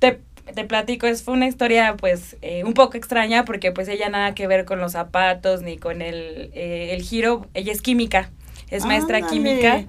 [0.00, 0.20] te,
[0.58, 4.34] te platico, es, fue una historia pues eh, un poco extraña porque pues ella nada
[4.34, 8.32] que ver con los zapatos ni con el, eh, el giro, ella es química,
[8.68, 9.84] es maestra química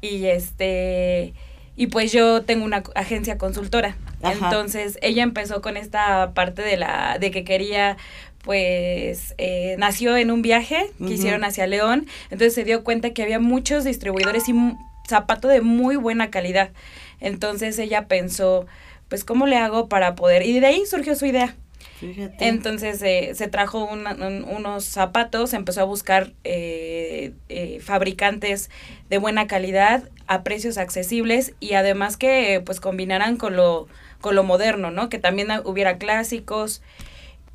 [0.00, 1.34] y este
[1.74, 3.96] y pues yo tengo una agencia consultora.
[4.22, 4.34] Ajá.
[4.34, 7.96] Entonces ella empezó con esta parte de la de que quería
[8.44, 13.24] pues eh, nació en un viaje que hicieron hacia León, entonces se dio cuenta que
[13.24, 14.54] había muchos distribuidores y
[15.08, 16.70] zapato de muy buena calidad.
[17.18, 18.66] Entonces ella pensó,
[19.08, 20.42] pues, ¿cómo le hago para poder?
[20.46, 21.54] Y de ahí surgió su idea.
[22.00, 22.48] Fíjate.
[22.48, 28.68] Entonces eh, se trajo una- un- unos zapatos, empezó a buscar eh, eh, fabricantes
[29.08, 33.86] de buena calidad a precios accesibles y además que pues combinaran con lo,
[34.20, 35.08] con lo moderno, ¿no?
[35.08, 36.82] Que también hubiera clásicos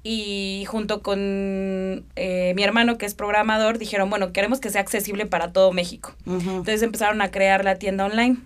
[0.01, 5.25] y junto con eh, mi hermano que es programador dijeron, bueno, queremos que sea accesible
[5.25, 6.15] para todo México.
[6.25, 8.37] Entonces empezaron a crear la tienda online.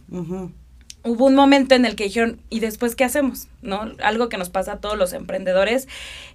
[1.03, 3.47] Hubo un momento en el que dijeron, ¿y después qué hacemos?
[3.61, 3.91] ¿No?
[4.03, 5.87] Algo que nos pasa a todos los emprendedores,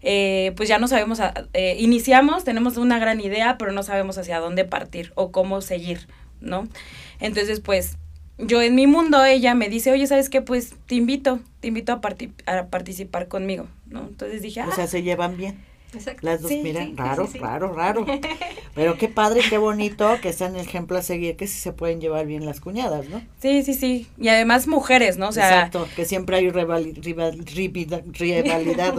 [0.02, 4.18] eh, pues ya no sabemos, a- eh, iniciamos, tenemos una gran idea, pero no sabemos
[4.18, 6.06] hacia dónde partir o cómo seguir,
[6.40, 6.68] ¿no?
[7.20, 7.96] Entonces, pues,
[8.38, 10.42] yo en mi mundo, ella me dice, oye, ¿sabes qué?
[10.42, 14.00] Pues te invito, te invito a, parti- a participar conmigo, ¿no?
[14.06, 15.58] Entonces dije, ah, O sea, se llevan bien.
[15.94, 16.20] Exacto.
[16.22, 17.38] Las dos, Sí, mira, sí, raro, sí, sí.
[17.38, 18.04] raro, raro.
[18.74, 22.26] Pero qué padre, qué bonito que sean ejemplo a seguir, que sí se pueden llevar
[22.26, 23.22] bien las cuñadas, ¿no?
[23.40, 24.06] Sí, sí, sí.
[24.18, 25.28] Y además mujeres, ¿no?
[25.28, 28.94] O sea, Exacto, que siempre hay rival- rivida- rivalidad.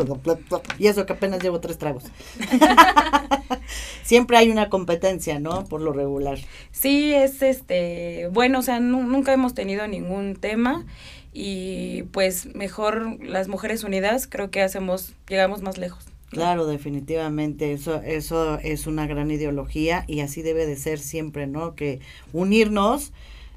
[0.79, 2.05] y eso que apenas llevo tres tragos.
[4.03, 5.65] siempre hay una competencia, ¿no?
[5.65, 6.39] Por lo regular.
[6.71, 10.85] sí es este, bueno, o sea, nu- nunca hemos tenido ningún tema
[11.33, 16.05] y pues mejor las mujeres unidas creo que hacemos, llegamos más lejos.
[16.29, 21.75] Claro, definitivamente, eso, eso es una gran ideología y así debe de ser siempre, ¿no?
[21.75, 21.99] Que
[22.33, 23.11] unirnos,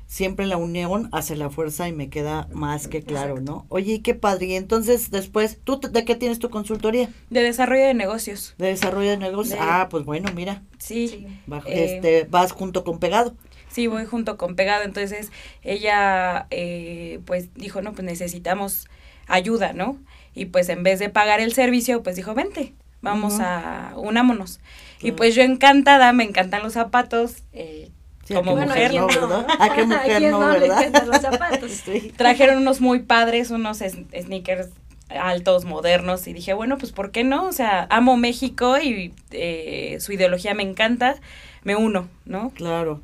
[0.06, 3.64] siempre la unión hace la fuerza y me queda más que claro, ¿no?
[3.68, 7.08] Oye, qué padre, y entonces después, ¿tú te- de qué tienes tu consultoría?
[7.30, 8.54] De desarrollo de negocios.
[8.58, 9.58] De desarrollo de negocios.
[9.58, 11.08] De- Ah, pues bueno, mira, Sí.
[11.08, 11.26] Sí.
[11.46, 13.34] bajo- Eh, este, vas junto con pegado.
[13.70, 14.84] Sí, voy junto con Pegado.
[14.84, 15.32] Entonces
[15.62, 18.86] ella eh, pues dijo, no, pues necesitamos
[19.26, 19.96] ayuda, ¿no?
[20.34, 24.60] Y pues en vez de pagar el servicio, pues dijo, vente, vamos a, unámonos.
[25.00, 27.36] Y pues yo encantada, me encantan los zapatos.
[27.52, 27.90] eh,
[28.24, 29.46] Sí, como a mujer, no, ¿a quién ¿verdad?
[29.58, 31.06] A qué mujer quién no, ¿verdad?
[31.06, 31.70] los zapatos?
[31.84, 32.12] Sí.
[32.16, 34.68] trajeron unos muy padres, unos sneakers
[35.08, 37.44] altos, modernos, y dije, bueno, pues ¿por qué no?
[37.46, 41.16] O sea, amo México y eh, su ideología me encanta,
[41.64, 42.50] me uno, ¿no?
[42.50, 43.00] Claro.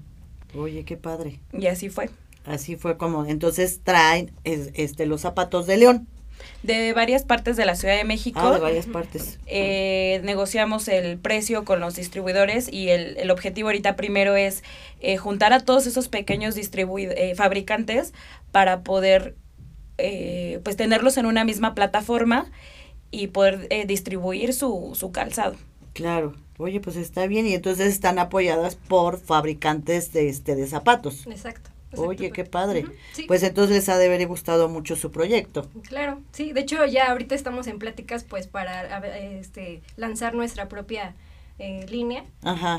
[0.57, 1.41] Oye, qué padre.
[1.53, 2.09] Y así fue.
[2.47, 6.07] Así fue como, entonces traen es- este los zapatos de León.
[6.63, 8.41] De varias partes de la Ciudad de México.
[8.43, 9.39] Ah, de varias partes.
[9.47, 14.63] eh, negociamos el precio con los distribuidores y el, el objetivo ahorita primero es
[15.01, 18.13] eh, juntar a todos esos pequeños distribu- eh, fabricantes
[18.53, 19.37] para poder
[19.99, 22.51] eh, pues tenerlos en una misma plataforma
[23.11, 25.57] y poder eh, distribuir su, su calzado.
[25.93, 26.35] Claro.
[26.59, 31.27] Oye, pues está bien y entonces están apoyadas por fabricantes de este de zapatos.
[31.29, 31.71] Exacto.
[31.97, 32.87] Oye, qué padre.
[33.13, 33.25] Sí.
[33.27, 35.69] Pues entonces les ha de haber gustado mucho su proyecto.
[35.89, 41.15] Claro, sí, de hecho ya ahorita estamos en pláticas pues para este, lanzar nuestra propia
[41.61, 42.25] eh, línea,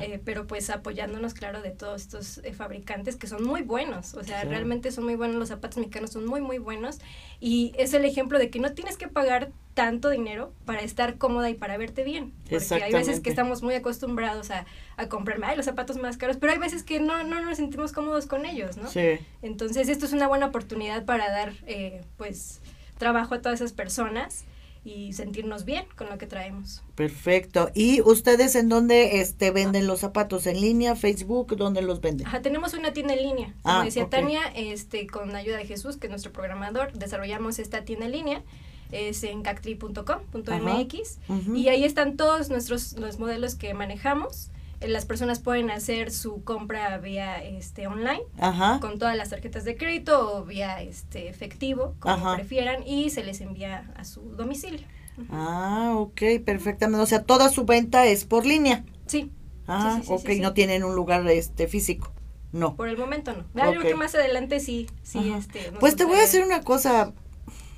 [0.02, 4.24] eh, pero pues apoyándonos, claro, de todos estos eh, fabricantes que son muy buenos, o
[4.24, 7.00] sea, realmente son muy buenos, los zapatos mexicanos son muy, muy buenos.
[7.42, 11.50] Y es el ejemplo de que no tienes que pagar tanto dinero para estar cómoda
[11.50, 14.66] y para verte bien, porque hay veces que estamos muy acostumbrados a,
[14.96, 17.92] a comprarme ay, los zapatos más caros, pero hay veces que no, no nos sentimos
[17.92, 18.90] cómodos con ellos, ¿no?
[18.90, 19.20] Sí.
[19.42, 22.62] Entonces, esto es una buena oportunidad para dar, eh, pues,
[22.98, 24.46] trabajo a todas esas personas
[24.84, 26.82] y sentirnos bien con lo que traemos.
[26.96, 27.70] Perfecto.
[27.74, 30.48] ¿Y ustedes en dónde este venden los zapatos?
[30.48, 31.56] ¿En línea, Facebook?
[31.58, 32.26] ¿Dónde los venden?
[32.28, 33.54] Ajá, tenemos una tienda en línea.
[33.62, 34.10] Como Ah, decía.
[34.10, 38.12] Tania, este, con la ayuda de Jesús, que es nuestro programador, desarrollamos esta tienda en
[38.14, 38.44] línea.
[38.92, 41.20] Es en cactri.com.mx
[41.56, 44.50] y ahí están todos nuestros los modelos que manejamos.
[44.82, 48.80] Las personas pueden hacer su compra vía este online Ajá.
[48.80, 52.36] con todas las tarjetas de crédito o vía este efectivo, como Ajá.
[52.36, 54.88] prefieran, y se les envía a su domicilio.
[55.30, 57.04] Ah, ok, perfectamente.
[57.04, 58.86] O sea, toda su venta es por línea.
[59.06, 59.32] Sí,
[59.68, 62.12] Ah, Sí, sí, sí, ok, sí, no tienen un lugar este físico.
[62.52, 62.76] No.
[62.76, 63.44] por el momento no.
[63.54, 65.72] Creo que más adelante sí, sí, este.
[65.80, 67.14] Pues te voy a decir una cosa.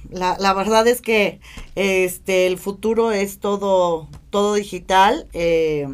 [0.10, 1.42] La, la verdad es que
[1.76, 5.28] este el futuro es todo todo digital.
[5.34, 5.88] eh,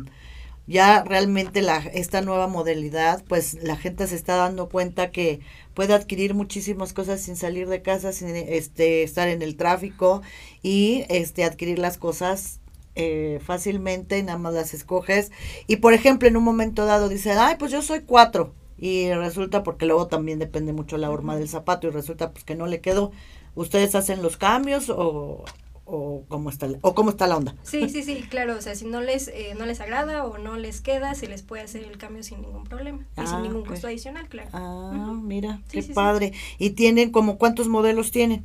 [0.67, 5.39] ya realmente la esta nueva modalidad, pues la gente se está dando cuenta que
[5.73, 10.21] puede adquirir muchísimas cosas sin salir de casa, sin este estar en el tráfico
[10.61, 12.59] y este adquirir las cosas
[12.95, 15.31] eh, fácilmente, nada más las escoges.
[15.67, 18.53] Y por ejemplo, en un momento dado dice, ay, pues yo soy cuatro.
[18.79, 22.55] Y resulta, porque luego también depende mucho la horma del zapato y resulta pues que
[22.55, 23.11] no le quedó.
[23.55, 25.45] ¿Ustedes hacen los cambios o,
[25.87, 27.55] o cómo está la- o cómo está la onda?
[27.63, 30.57] Sí, sí, sí, claro, o sea, si no les eh, no les agrada o no
[30.57, 33.61] les queda, se les puede hacer el cambio sin ningún problema y Ah, sin ningún
[33.61, 33.69] ok.
[33.69, 34.49] costo adicional, claro.
[34.53, 35.93] Ah, mira, Sí, qué sí, sí.
[35.93, 36.33] padre.
[36.59, 38.43] ¿Y tienen como cuántos modelos tienen?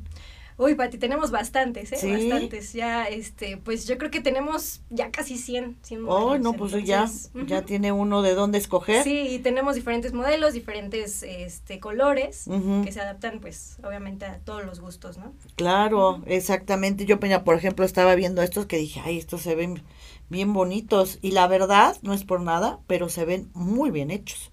[0.59, 1.97] Uy, Pati, tenemos bastantes, ¿eh?
[1.97, 2.31] ¿Sí?
[2.31, 2.73] Bastantes.
[2.73, 7.31] Ya, este, pues yo creo que tenemos ya casi 100, 100 Oh, no, pues entonces,
[7.33, 9.03] ya, ya tiene uno de dónde escoger.
[9.03, 12.45] Sí, y tenemos diferentes modelos, diferentes este, colores
[12.85, 15.33] que se adaptan, pues, obviamente a todos los gustos, ¿no?
[15.57, 17.07] Claro, exactamente.
[17.07, 19.83] Yo, mira, por ejemplo, estaba viendo estos que dije, ay, estos se ven
[20.29, 21.19] bien bonitos.
[21.23, 24.52] Y la verdad, no es por nada, pero se ven muy bien hechos.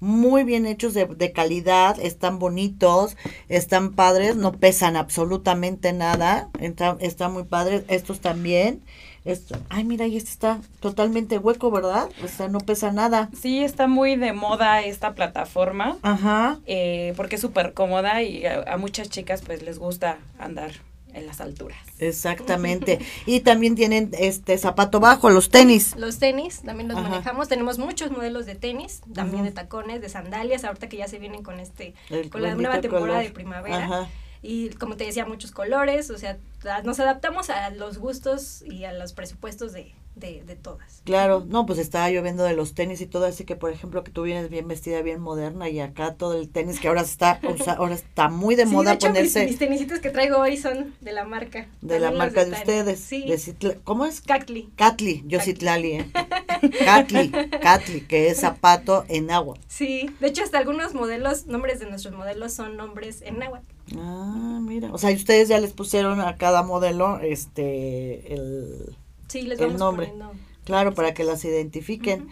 [0.00, 3.16] Muy bien hechos de, de calidad, están bonitos,
[3.48, 7.84] están padres, no pesan absolutamente nada, está, está muy padre.
[7.88, 8.82] Estos también.
[9.26, 12.08] Esto, ay, mira, y este está totalmente hueco, ¿verdad?
[12.24, 13.28] O sea, no pesa nada.
[13.38, 15.98] Sí, está muy de moda esta plataforma.
[16.00, 16.58] Ajá.
[16.66, 20.72] eh, porque es súper cómoda y a, a muchas chicas pues les gusta andar
[21.14, 21.78] en las alturas.
[21.98, 22.98] Exactamente.
[23.26, 25.94] y también tienen este zapato bajo, los tenis.
[25.96, 27.08] Los tenis también los Ajá.
[27.08, 27.48] manejamos.
[27.48, 31.42] Tenemos muchos modelos de tenis, también de tacones, de sandalias, ahorita que ya se vienen
[31.42, 33.22] con este, El con la nueva temporada color.
[33.24, 33.84] de primavera.
[33.84, 34.08] Ajá.
[34.42, 36.38] Y como te decía, muchos colores, o sea,
[36.84, 41.00] nos adaptamos a los gustos y a los presupuestos de, de, de todas.
[41.04, 44.04] Claro, no, pues estaba yo viendo de los tenis y todo, así que por ejemplo
[44.04, 47.40] que tú vienes bien vestida, bien moderna y acá todo el tenis que ahora está,
[47.48, 50.10] o sea, ahora está muy de Sí, moda de hecho, ponerse mis, mis tenisitos que
[50.10, 51.68] traigo hoy son de la marca.
[51.80, 52.60] de la marca de Tani.
[52.62, 53.00] ustedes.
[53.00, 54.20] Sí, de Citla- ¿Cómo es?
[54.20, 54.68] Cacli.
[54.76, 55.52] Catli, yo Catli.
[55.52, 56.10] Citlali, ¿eh?
[56.84, 57.30] Catli,
[57.62, 59.56] Catli, que es zapato en agua.
[59.68, 63.64] Sí, de hecho hasta algunos modelos, nombres de nuestros modelos son nombres en náhuatl.
[63.96, 68.96] Ah, mira, o sea, y ustedes ya les pusieron a cada modelo este el
[69.30, 70.06] Sí, les El vamos nombre.
[70.08, 70.32] poniendo.
[70.64, 72.28] claro para que las identifiquen.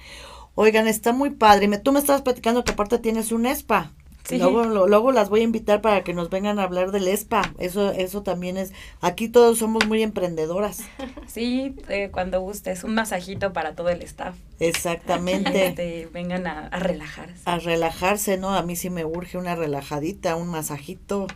[0.54, 1.68] Oigan, está muy padre.
[1.68, 3.92] Me, tú me estabas platicando que aparte tienes un spa.
[4.24, 4.36] Sí.
[4.36, 7.54] Luego, lo- luego las voy a invitar para que nos vengan a hablar del spa.
[7.58, 8.72] Eso, eso también es.
[9.00, 10.82] Aquí todos somos muy emprendedoras.
[11.26, 14.34] Sí, eh, cuando gustes, un masajito para todo el staff.
[14.60, 15.66] Exactamente.
[15.68, 17.42] Este, vengan a, a relajarse.
[17.44, 18.54] a relajarse, ¿no?
[18.54, 21.26] A mí sí me urge una relajadita, un masajito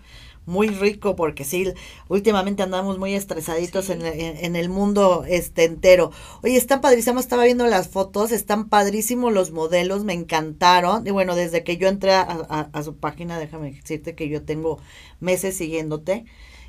[0.46, 1.72] muy rico, porque sí,
[2.08, 3.92] últimamente andamos muy estresaditos Sí.
[3.92, 6.10] en, en- en el mundo este entero.
[6.42, 11.06] Oye, están padrísimos, estaba viendo las fotos, están padrísimos los modelos, me encantaron.
[11.06, 14.42] Y bueno, desde que yo entré a, a- a su página, déjame decirte que yo
[14.44, 14.78] tengo
[15.20, 16.24] meses siguiéndote.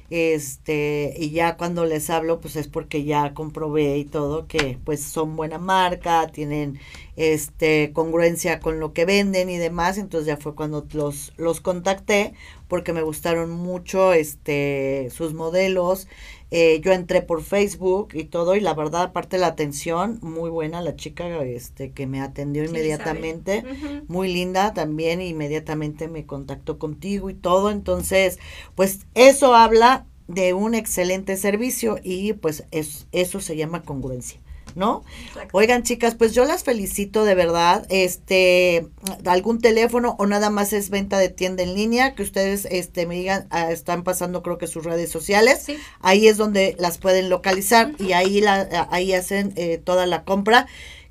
[0.09, 5.01] Este, y ya cuando les hablo, pues es porque ya comprobé y todo que pues
[5.03, 6.79] son buena marca, tienen
[7.15, 12.33] este congruencia con lo que venden y demás, entonces ya fue cuando los los contacté
[12.67, 16.07] porque me gustaron mucho este sus modelos.
[16.55, 20.81] Eh, yo entré por Facebook y todo y la verdad aparte la atención muy buena
[20.81, 23.65] la chica este que me atendió Sí, inmediatamente
[24.07, 27.71] muy linda también inmediatamente me contactó contigo y todo.
[27.71, 28.37] Entonces
[28.75, 34.39] pues eso habla de un excelente servicio y pues es, eso se llama congruencia
[34.75, 35.03] ¿no?
[35.27, 35.57] Exacto.
[35.57, 37.85] Oigan, chicas, pues yo las felicito de verdad.
[37.89, 38.87] Este,
[39.25, 43.15] algún teléfono o nada más es venta de tienda en línea, que ustedes este me
[43.15, 45.63] digan, ah, están pasando creo que sus redes sociales.
[45.63, 45.77] Sí.
[46.01, 50.67] Ahí es donde las pueden localizar y ahí la ahí hacen eh, toda la compra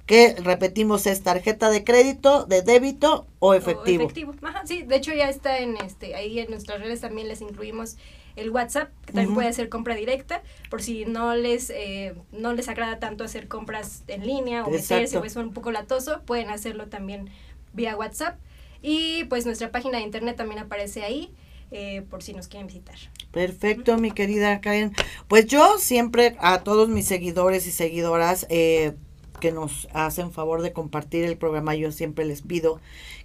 [0.06, 4.04] que repetimos es tarjeta de crédito, de débito o O efectivo.
[4.04, 4.34] efectivo.
[4.42, 7.96] Ajá, sí, de hecho ya está en este, ahí en nuestras redes también les incluimos
[8.36, 12.68] el WhatsApp, que también puede hacer compra directa, por si no les, eh, no les
[12.68, 15.20] agrada tanto hacer compras en línea o meterse Exacto.
[15.20, 17.30] o es un poco latoso, pueden hacerlo también
[17.72, 18.38] vía WhatsApp.
[18.82, 21.32] Y pues nuestra página de internet también aparece ahí,
[21.70, 22.96] eh, por si nos quieren visitar.
[23.30, 24.92] Perfecto, mi querida Karen.
[25.28, 28.94] Pues yo siempre a todos mis seguidores y seguidoras eh,
[29.40, 32.80] que nos hacen favor de compartir el programa, yo siempre les pido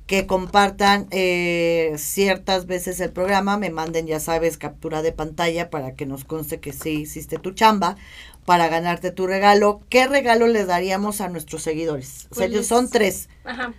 [0.08, 5.96] que compartan eh, ciertas veces el programa, me manden, ya sabes, captura de pantalla para
[5.96, 7.98] que nos conste que sí hiciste tu chamba
[8.46, 9.82] para ganarte tu regalo.
[9.90, 12.28] ¿Qué regalo les daríamos a nuestros seguidores?
[12.32, 13.28] O sea, Pues ellos son tres.
[13.44, 13.74] Ajá.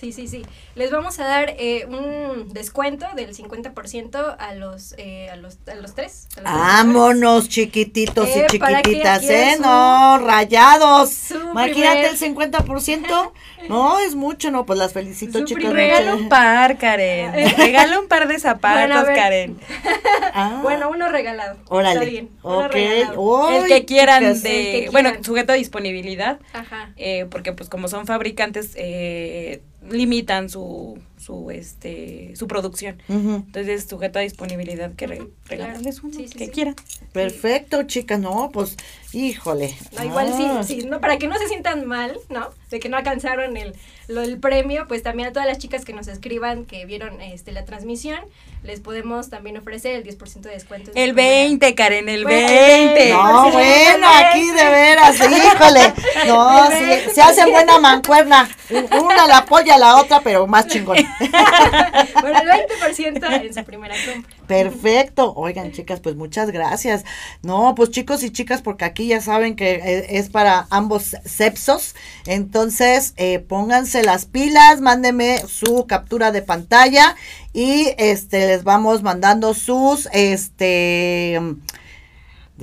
[0.00, 0.42] Sí, sí, sí.
[0.74, 5.74] Les vamos a dar eh, un descuento del 50% a los, eh, a los, a
[5.74, 6.28] los tres.
[6.36, 9.52] a los tres Vámonos, chiquititos Eh, y que chiquititas, ¿eh?
[9.56, 11.30] su- No, rayados.
[11.30, 13.32] Imagínate primer- el 50%.
[13.68, 15.72] No, es mucho, no, pues las felicito, Su chicas.
[15.72, 17.32] Regala un par, Karen.
[17.56, 19.14] Regala un par de zapatos, Bueno.
[19.14, 19.56] Karen.
[20.34, 21.58] Ah, Bueno, uno regalado.
[21.68, 21.92] órale.
[22.00, 22.30] Está bien.
[22.42, 22.72] Uno Ok.
[22.72, 23.50] regalado.
[23.62, 24.42] el que quieran chicas.
[24.42, 26.90] de, El que bueno, sujeto a disponibilidad, Ajá.
[26.96, 31.11] eh, porque pues como son fabricantes, eh, limitan su, Oh.
[31.24, 33.00] Su, este, su producción.
[33.08, 33.44] Ujú.
[33.46, 36.50] Entonces, sujeto a disponibilidad, que re- regalarles uno, Sí, sí, que sí.
[36.50, 36.76] quieran.
[37.12, 38.18] Perfecto, chicas.
[38.18, 38.76] No, pues,
[39.12, 39.74] híjole.
[39.96, 40.62] No, igual Ah.
[40.64, 42.48] sí, sí, no, para que no se sientan mal, ¿no?
[42.70, 43.74] De que no alcanzaron el,
[44.08, 47.52] lo, el premio, pues también a todas las chicas que nos escriban, que vieron este
[47.52, 48.18] la transmisión,
[48.64, 50.90] les podemos también ofrecer el 10% de descuento.
[50.94, 53.10] El primera- 20, Karen, el Bueno, 20.
[53.10, 54.24] No, Sí, bueno, sí.
[54.24, 55.92] aquí de veras, híjole.
[56.26, 58.48] No, sí, se hace buena mancuerna.
[58.70, 60.96] Una la apoya a la otra, pero más chingón.
[62.20, 64.36] Bueno, el 20% en su primera compra.
[64.46, 65.32] Perfecto.
[65.34, 67.04] Oigan, chicas, pues muchas gracias.
[67.42, 71.94] No, pues chicos y chicas, porque aquí ya saben que eh, es para ambos sexos.
[72.26, 77.16] Entonces, eh, pónganse las pilas, mándenme su captura de pantalla
[77.52, 81.40] y este les vamos mandando sus este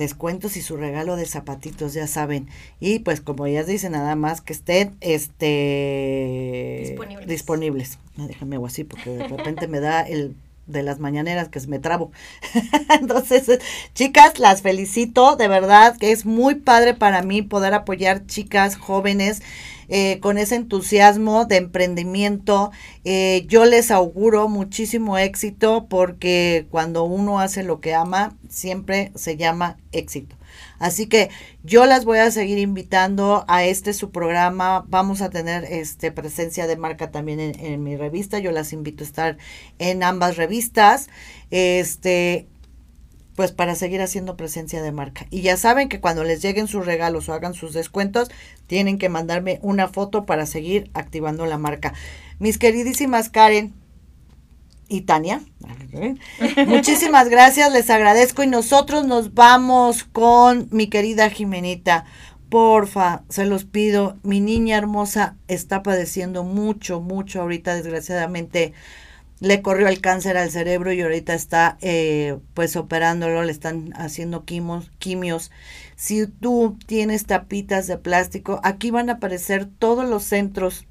[0.00, 2.48] descuentos y su regalo de zapatitos, ya saben.
[2.80, 7.28] Y pues como ellas dicen, nada más que estén este Disponibles.
[7.28, 7.98] disponibles.
[8.16, 10.34] No, déjame hago así porque de repente me da el
[10.66, 12.12] de las mañaneras que me trabo.
[13.00, 13.60] Entonces,
[13.94, 19.42] chicas, las felicito, de verdad que es muy padre para mí poder apoyar chicas jóvenes
[19.88, 22.70] eh, con ese entusiasmo de emprendimiento.
[23.04, 29.36] Eh, yo les auguro muchísimo éxito porque cuando uno hace lo que ama, siempre se
[29.36, 30.36] llama éxito.
[30.78, 31.30] Así que
[31.62, 34.84] yo las voy a seguir invitando a este su programa.
[34.88, 38.38] Vamos a tener este presencia de marca también en, en mi revista.
[38.38, 39.38] Yo las invito a estar
[39.78, 41.08] en ambas revistas.
[41.50, 42.46] Este
[43.40, 45.26] pues para seguir haciendo presencia de marca.
[45.30, 48.28] Y ya saben que cuando les lleguen sus regalos o hagan sus descuentos,
[48.66, 51.94] tienen que mandarme una foto para seguir activando la marca.
[52.38, 53.72] Mis queridísimas Karen,
[54.90, 55.40] y Tania.
[56.66, 62.04] Muchísimas gracias, les agradezco y nosotros nos vamos con mi querida Jimenita.
[62.50, 68.74] Porfa, se los pido, mi niña hermosa está padeciendo mucho, mucho ahorita, desgraciadamente
[69.38, 74.44] le corrió el cáncer al cerebro y ahorita está eh, pues operándolo, le están haciendo
[74.44, 75.52] quimos, quimios.
[75.94, 80.86] Si tú tienes tapitas de plástico, aquí van a aparecer todos los centros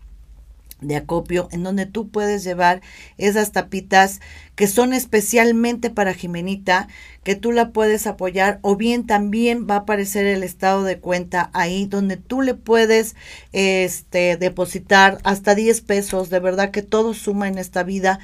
[0.82, 2.82] de acopio en donde tú puedes llevar
[3.18, 4.22] esas tapitas
[4.56, 6.88] que son especialmente para Jimenita,
[7.24, 11.50] que tú la puedes apoyar o bien también va a aparecer el estado de cuenta
[11.54, 13.16] ahí donde tú le puedes
[13.52, 18.20] este depositar hasta 10 pesos, de verdad que todo suma en esta vida.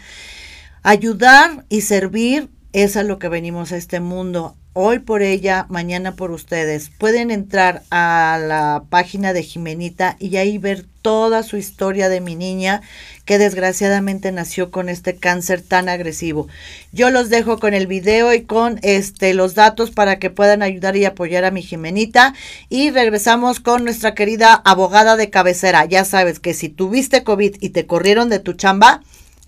[0.83, 6.15] Ayudar y servir es a lo que venimos a este mundo hoy por ella, mañana
[6.17, 6.89] por ustedes.
[6.89, 12.35] Pueden entrar a la página de Jimenita y ahí ver toda su historia de mi
[12.35, 12.81] niña
[13.23, 16.49] que desgraciadamente nació con este cáncer tan agresivo.
[16.91, 20.97] Yo los dejo con el video y con este los datos para que puedan ayudar
[20.97, 22.33] y apoyar a mi Jimenita
[22.67, 25.85] y regresamos con nuestra querida abogada de cabecera.
[25.85, 29.01] Ya sabes que si tuviste COVID y te corrieron de tu chamba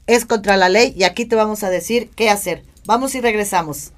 [0.05, 2.63] es contra la ley y aquí te vamos a decir qué hacer.
[2.85, 3.91] Vamos y regresamos.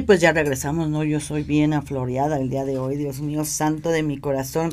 [0.00, 1.04] Y pues ya regresamos, ¿no?
[1.04, 4.72] Yo soy bien afloreada el día de hoy, Dios mío, santo de mi corazón,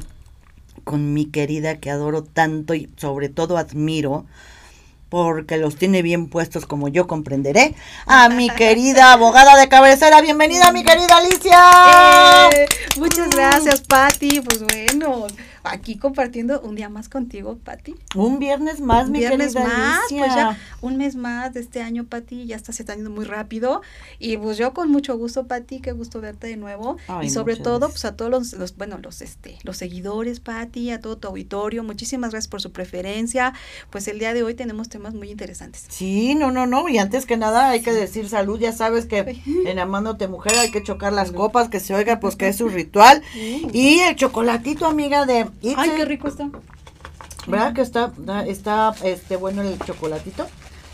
[0.86, 4.25] con mi querida que adoro tanto y sobre todo admiro,
[5.09, 7.75] porque los tiene bien puestos como yo comprenderé,
[8.05, 10.21] a mi querida abogada de cabecera.
[10.21, 12.49] Bienvenida, mi querida Alicia.
[12.53, 12.65] Eh,
[12.97, 14.39] muchas gracias, Patti.
[14.39, 15.28] Pues bueno,
[15.70, 17.95] aquí compartiendo un día más contigo, Pati.
[18.15, 20.20] Un viernes más, un mi viernes querida más, Alicia.
[20.20, 23.26] pues ya un mes más de este año, Pati, ya está se está yendo muy
[23.26, 23.82] rápido.
[24.20, 26.97] Y pues yo con mucho gusto, Pati, qué gusto verte de nuevo.
[27.07, 28.01] Ay, y sobre todo, gracias.
[28.01, 31.84] pues a todos los, los, bueno, los este, los seguidores, Pati, a todo tu auditorio,
[31.84, 33.53] muchísimas gracias por su preferencia.
[33.89, 35.86] Pues el día de hoy tenemos temas muy interesantes.
[35.89, 36.88] Sí, no, no, no.
[36.89, 38.59] Y antes que nada hay que decir salud.
[38.59, 42.36] Ya sabes que en Amándote Mujer hay que chocar las copas, que se oiga, pues
[42.36, 43.22] que es su ritual.
[43.74, 46.49] Y el chocolatito, amiga de Ay, qué rico está.
[47.47, 48.11] ¿Verdad que está,
[48.47, 50.45] está este bueno el chocolatito?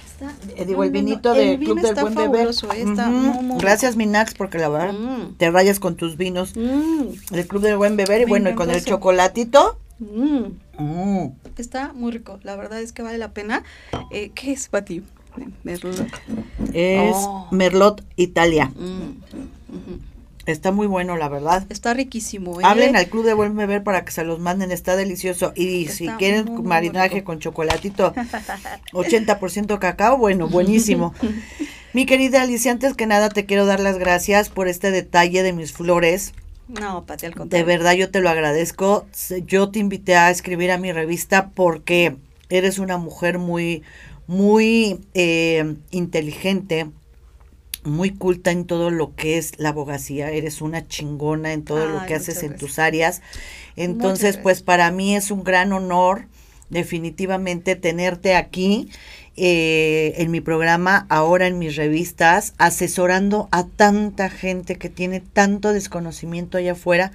[0.06, 2.48] Está- Eh, digo, el vinito el del vino Club del Buen Beber.
[2.48, 5.34] eh, está muy, muy Gracias, Minax, porque la verdad Mm.
[5.38, 6.56] te rayas con tus vinos.
[6.56, 9.80] Mm, El Club del Buen Beber y Me bueno, y con el chocolatito.
[10.00, 10.44] mm.
[10.78, 13.64] mm, Está muy rico, la verdad es que vale la pena.
[14.12, 15.02] Eh, ¿Qué es para ti?
[15.64, 16.00] Merlot.
[16.74, 17.48] es Oh.
[17.52, 18.72] Merlot Italia.
[18.76, 20.13] Mm.
[20.46, 21.66] Está muy bueno, la verdad.
[21.70, 22.60] Está riquísimo.
[22.60, 22.64] ¿eh?
[22.66, 25.54] Hablen al Club de Buen Beber para que se los manden, está delicioso.
[25.56, 28.14] Y si quieren muy, muy marinaje con chocolatito,
[28.92, 31.14] 80% cacao, bueno, buenísimo.
[31.94, 35.54] Mi querida Alicia, antes que nada te quiero dar las gracias por este detalle de
[35.54, 36.34] mis flores.
[36.68, 37.66] No, Pati, al De contrario.
[37.66, 39.06] verdad yo te lo agradezco.
[39.46, 42.16] Yo te invité a escribir a mi revista porque
[42.50, 43.84] eres una mujer muy,
[44.28, 46.88] muy eh, inteligente,
[47.84, 50.32] muy culta en todo lo que es la abogacía.
[50.32, 53.22] Eres una chingona en todo lo que haces en tus áreas.
[53.76, 56.28] Entonces, pues para mí es un gran honor
[56.70, 58.90] definitivamente tenerte aquí
[59.36, 65.74] eh, en mi programa, ahora en mis revistas, asesorando a tanta gente que tiene tanto
[65.74, 67.12] desconocimiento allá afuera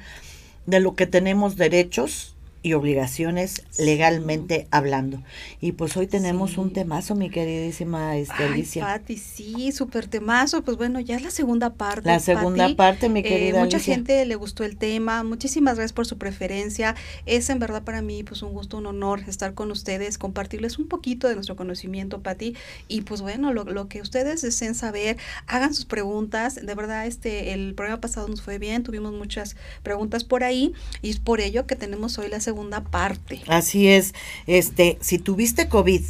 [0.66, 5.22] de lo que tenemos derechos y obligaciones legalmente hablando.
[5.60, 6.60] Y pues hoy tenemos Sí.
[6.60, 8.84] un temazo, mi queridísima este, Ay, Alicia.
[8.84, 10.62] Pati, sí, súper temazo.
[10.62, 12.08] Pues bueno, ya es la segunda parte.
[12.08, 12.74] La segunda Pati.
[12.74, 13.94] parte, mi Eh, querida mucha Alicia.
[13.94, 16.94] gente le gustó el tema, muchísimas gracias por su preferencia.
[17.26, 20.88] Es en verdad para mí pues un gusto, un honor estar con ustedes, compartirles un
[20.88, 22.54] poquito de nuestro conocimiento, Pati.
[22.88, 26.54] Y pues bueno, lo, lo que ustedes deseen saber, hagan sus preguntas.
[26.56, 31.10] De verdad, este el programa pasado nos fue bien, tuvimos muchas preguntas por ahí y
[31.10, 33.42] es por ello que tenemos hoy la segunda parte.
[33.46, 34.14] Así es,
[34.46, 36.02] este, si tuviste COVID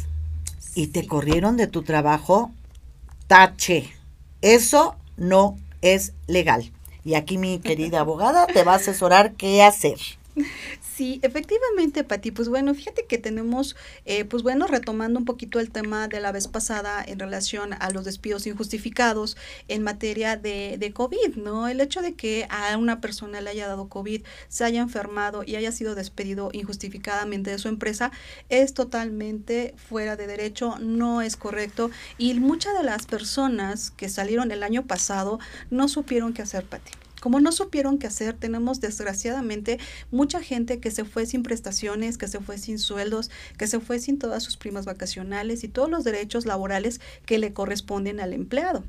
[0.73, 2.49] y te corrieron de tu trabajo,
[3.27, 3.91] tache.
[4.41, 6.71] Eso no es legal.
[7.03, 9.99] Y aquí mi querida abogada te va a asesorar qué hacer.
[10.99, 12.31] Sí, efectivamente, Pati.
[12.31, 16.33] Pues bueno, fíjate que tenemos, eh, pues bueno, retomando un poquito el tema de la
[16.33, 19.37] vez pasada en relación a los despidos injustificados
[19.69, 21.69] en materia de, de COVID, ¿no?
[21.69, 25.55] El hecho de que a una persona le haya dado COVID, se haya enfermado y
[25.55, 28.11] haya sido despedido injustificadamente de su empresa
[28.49, 31.91] es totalmente fuera de derecho, no es correcto.
[32.17, 35.39] Y muchas de las personas que salieron el año pasado
[35.69, 36.91] no supieron qué hacer, Pati.
[37.19, 39.79] Como no supieron qué hacer, tenemos desgraciadamente
[40.11, 43.99] mucha gente que se fue sin prestaciones, que se fue sin sueldos, que se fue
[43.99, 48.83] sin todas sus primas vacacionales y todos los derechos laborales que le corresponden al empleado.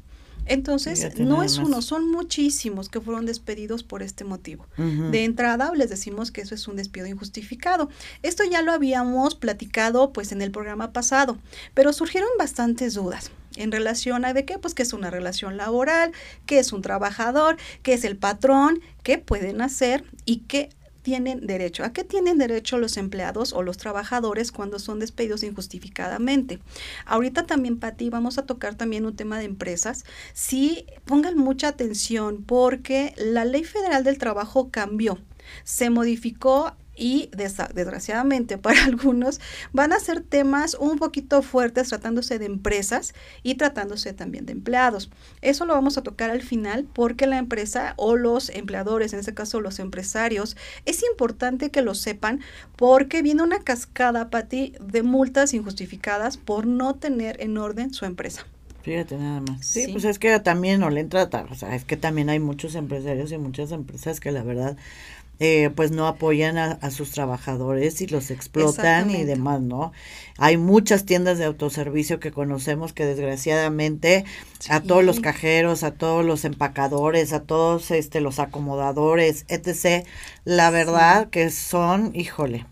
[0.47, 4.66] Entonces, no es uno, son muchísimos que fueron despedidos por este motivo.
[4.76, 7.89] De entrada les decimos que eso es un despido injustificado.
[8.22, 11.39] Esto ya lo habíamos platicado pues en el programa pasado,
[11.74, 16.12] pero surgieron bastantes dudas en relación a de qué, pues que es una relación laboral,
[16.46, 20.70] qué es un trabajador, qué es el patrón, qué pueden hacer y qué
[21.03, 21.84] tienen derecho.
[21.84, 26.61] ¿A qué tienen derecho los empleados o los trabajadores cuando son despedidos injustificadamente?
[27.07, 30.05] Ahorita también, Pati, vamos a tocar también un tema de empresas.
[30.32, 35.18] Sí, pongan mucha atención porque la Ley Federal del Trabajo cambió,
[35.64, 39.40] se modificó y desa- desgraciadamente para algunos
[39.72, 45.11] van a ser temas un poquito fuertes tratándose de empresas y tratándose también de empleados.
[45.40, 49.34] Eso lo vamos a tocar al final porque la empresa o los empleadores, en este
[49.34, 52.40] caso los empresarios, es importante que lo sepan
[52.76, 58.46] porque viene una cascada, Pati, de multas injustificadas por no tener en orden su empresa.
[58.82, 59.66] Fíjate nada más.
[59.66, 59.92] Sí, Sí.
[59.92, 63.30] pues es que también no le entra, o sea, es que también hay muchos empresarios
[63.30, 64.76] y muchas empresas que la verdad
[65.41, 69.91] eh, pues no apoyan a, a sus trabajadores y los explotan y demás, ¿no?
[70.36, 74.26] Hay muchas tiendas de autoservicio que conocemos que desgraciadamente
[74.68, 80.07] a todos los cajeros, a todos los empacadores, a todos este los acomodadores, etc.
[80.45, 82.66] La verdad que son, híjole,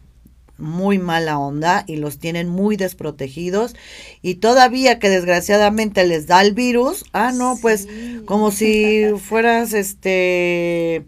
[0.58, 3.76] muy mala onda y los tienen muy desprotegidos
[4.20, 7.88] y todavía que desgraciadamente les da el virus, ah no, pues
[8.26, 11.06] como si fueras este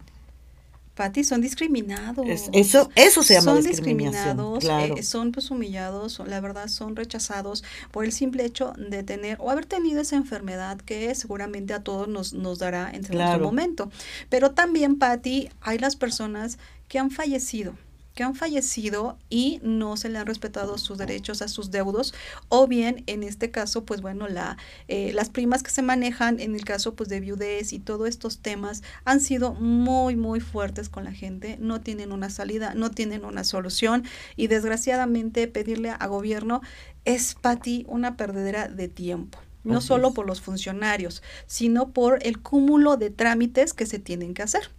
[1.00, 2.26] Pati, son discriminados.
[2.28, 4.96] es- eso eso se llama son discriminación, discriminados, claro.
[4.98, 9.38] eh, son pues humillados, son- la verdad son rechazados por el simple hecho de tener
[9.40, 13.38] o haber tenido esa enfermedad que seguramente a todos nos, nos dará en Claro.
[13.38, 13.90] su momento.
[14.28, 17.72] Pero también, Patti, hay las personas que han fallecido
[18.20, 22.12] que han fallecido y no se le han respetado sus derechos a sus deudos,
[22.50, 24.58] o bien en este caso, pues bueno, la,
[24.88, 28.40] eh, las primas que se manejan en el caso pues de viudez y todos estos
[28.40, 33.24] temas han sido muy, muy fuertes con la gente, no tienen una salida, no tienen
[33.24, 34.04] una solución
[34.36, 36.60] y desgraciadamente pedirle a gobierno
[37.06, 42.40] es para ti una perdedera de tiempo no solo por los funcionarios, sino por el
[42.40, 44.70] cúmulo de trámites que se tienen que hacer.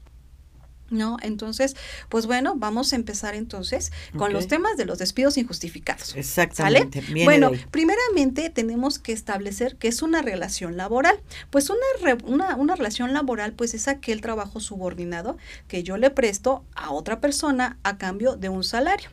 [0.91, 1.17] ¿No?
[1.21, 1.75] Entonces,
[2.09, 6.15] pues bueno, vamos a empezar entonces con los temas de los despidos injustificados.
[6.15, 7.03] Exactamente.
[7.23, 11.19] Bueno, primeramente tenemos que establecer que es una relación laboral.
[11.49, 15.37] Pues una, una, una relación laboral, pues es aquel trabajo subordinado
[15.67, 19.09] que yo le presto a otra persona a cambio de un salario.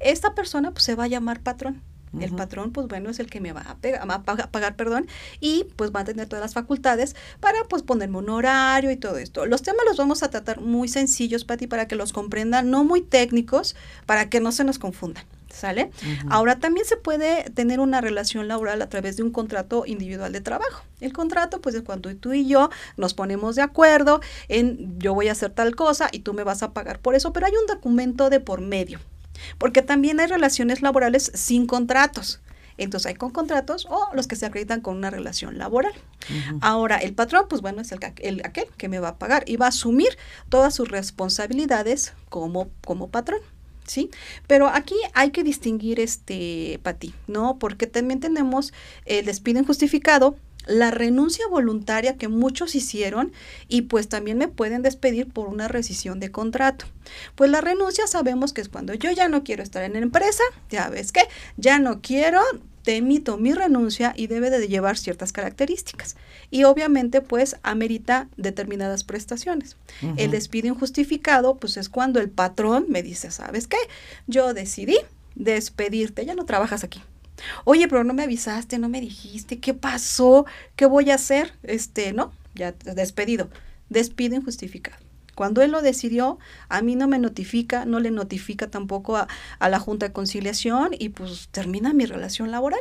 [0.00, 1.82] Esta persona pues se va a llamar patrón.
[2.20, 5.06] El patrón, pues bueno, es el que me va a, pagar, perdón,
[5.40, 9.18] y pues va a tener todas las facultades para pues ponerme un horario y todo
[9.18, 9.46] esto.
[9.46, 13.02] Los temas los vamos a tratar muy sencillos, Pati, para que los comprendan, no muy
[13.02, 15.24] técnicos, para que no se nos confundan.
[15.52, 15.90] ¿Sale?
[16.28, 20.40] Ahora también se puede tener una relación laboral a través de un contrato individual de
[20.40, 20.84] trabajo.
[21.00, 25.28] El contrato, pues es cuando tú y yo nos ponemos de acuerdo en yo voy
[25.28, 27.66] a hacer tal cosa y tú me vas a pagar por eso, pero hay un
[27.66, 29.00] documento de por medio.
[29.58, 32.40] Porque también hay relaciones laborales sin contratos.
[32.78, 35.92] Entonces hay con contratos o los que se acreditan con una relación laboral.
[36.60, 39.56] Ahora, el patrón, pues bueno, es el, el, aquel que me va a pagar y
[39.56, 40.16] va a asumir
[40.48, 43.40] todas sus responsabilidades como, como patrón.
[43.84, 44.10] ¿Sí?
[44.46, 47.58] Pero aquí hay que distinguir este, Pati, ¿no?
[47.58, 48.74] Porque también tenemos
[49.06, 50.36] el despido injustificado,
[50.68, 53.32] la renuncia voluntaria que muchos hicieron
[53.66, 56.84] y pues también me pueden despedir por una rescisión de contrato.
[57.34, 60.42] Pues la renuncia sabemos que es cuando yo ya no quiero estar en la empresa,
[60.70, 61.22] ya ves que
[61.56, 62.40] ya no quiero,
[62.82, 66.16] te emito mi renuncia y debe de llevar ciertas características.
[66.50, 69.76] Y obviamente pues amerita determinadas prestaciones.
[70.16, 73.78] El despido injustificado pues es cuando el patrón me dice, ¿sabes qué?
[74.26, 74.98] Yo decidí
[75.34, 77.02] despedirte, ya no trabajas aquí.
[77.64, 80.46] Oye, pero no me avisaste, no me dijiste, ¿qué pasó?
[80.76, 81.54] ¿Qué voy a hacer?
[81.62, 83.48] Este, no, ya despedido.
[83.88, 84.98] Despido injustificado.
[85.34, 89.28] Cuando él lo decidió, a mí no me notifica, no le notifica tampoco a,
[89.60, 92.80] la Junta de Conciliación y pues termina mi relación laboral.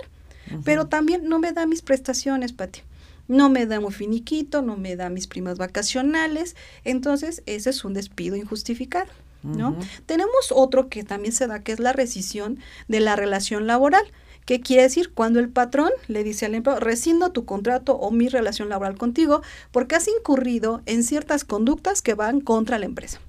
[0.64, 2.82] Pero también no me da mis prestaciones, Pati.
[3.28, 6.56] No me da un finiquito, no me da mis primas vacacionales.
[6.84, 9.12] Entonces, ese es un despido injustificado.
[9.44, 9.78] ¿no?
[10.06, 14.04] Tenemos otro que también se da, que es la rescisión de la relación laboral.
[14.48, 15.12] ¿Qué quiere decir?
[15.14, 19.42] Cuando el patrón le dice al empleado, rescindo tu contrato o mi relación laboral contigo
[19.72, 23.20] porque has incurrido en ciertas conductas que van contra la empresa.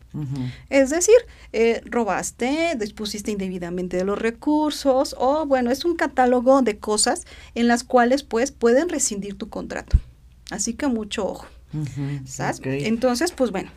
[0.70, 1.16] Es decir,
[1.52, 7.66] eh, robaste, dispusiste indebidamente de los recursos o bueno, es un catálogo de cosas en
[7.66, 9.98] las cuales pues pueden rescindir tu contrato.
[10.50, 11.46] Así que mucho ojo.
[12.86, 13.70] Entonces, pues bueno,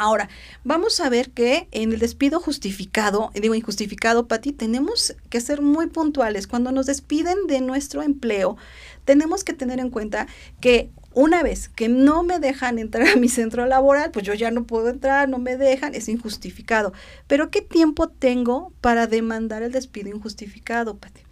[0.00, 0.28] Ahora,
[0.62, 5.88] vamos a ver que en el despido justificado, digo injustificado, Pati, tenemos que ser muy
[5.88, 6.46] puntuales.
[6.46, 8.56] Cuando nos despiden de nuestro empleo,
[9.04, 10.28] tenemos que tener en cuenta
[10.60, 14.52] que una vez que no me dejan entrar a mi centro laboral, pues yo ya
[14.52, 16.92] no puedo entrar, no me dejan, es injustificado.
[17.26, 21.27] Pero ¿qué tiempo tengo para demandar el despido injustificado, Pati?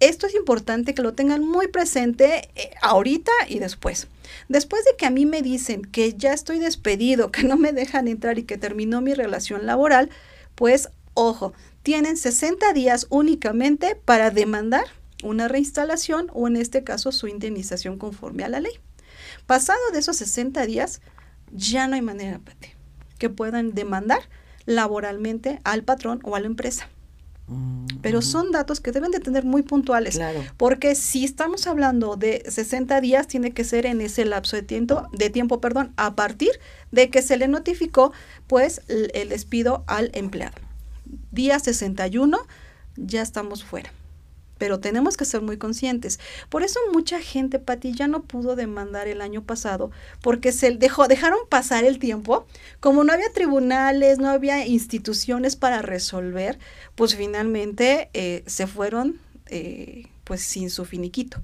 [0.00, 4.08] Esto es importante que lo tengan muy presente eh, ahorita y después.
[4.48, 8.08] Después de que a mí me dicen que ya estoy despedido, que no me dejan
[8.08, 10.10] entrar y que terminó mi relación laboral,
[10.54, 14.84] pues ojo, tienen 60 días únicamente para demandar
[15.22, 18.72] una reinstalación o en este caso su indemnización conforme a la ley.
[19.46, 21.00] Pasado de esos 60 días,
[21.52, 22.40] ya no hay manera
[23.18, 24.20] que puedan demandar
[24.66, 26.88] laboralmente al patrón o a la empresa.
[28.00, 30.18] Pero son datos que deben de tener muy puntuales.
[30.56, 35.06] Porque si estamos hablando de 60 días, tiene que ser en ese lapso de tiempo,
[35.12, 36.50] de tiempo, perdón, a partir
[36.90, 38.12] de que se le notificó,
[38.46, 40.56] pues, el despido al empleado.
[41.30, 42.38] Día 61,
[42.96, 43.92] ya estamos fuera
[44.58, 46.20] pero tenemos que ser muy conscientes.
[46.48, 49.90] Por eso mucha gente, Pati, ya no pudo demandar el año pasado
[50.22, 52.46] porque se dejó, dejaron pasar el tiempo.
[52.80, 56.58] Como no había tribunales, no había instituciones para resolver,
[56.94, 61.42] pues finalmente eh, se fueron eh, pues sin su finiquito.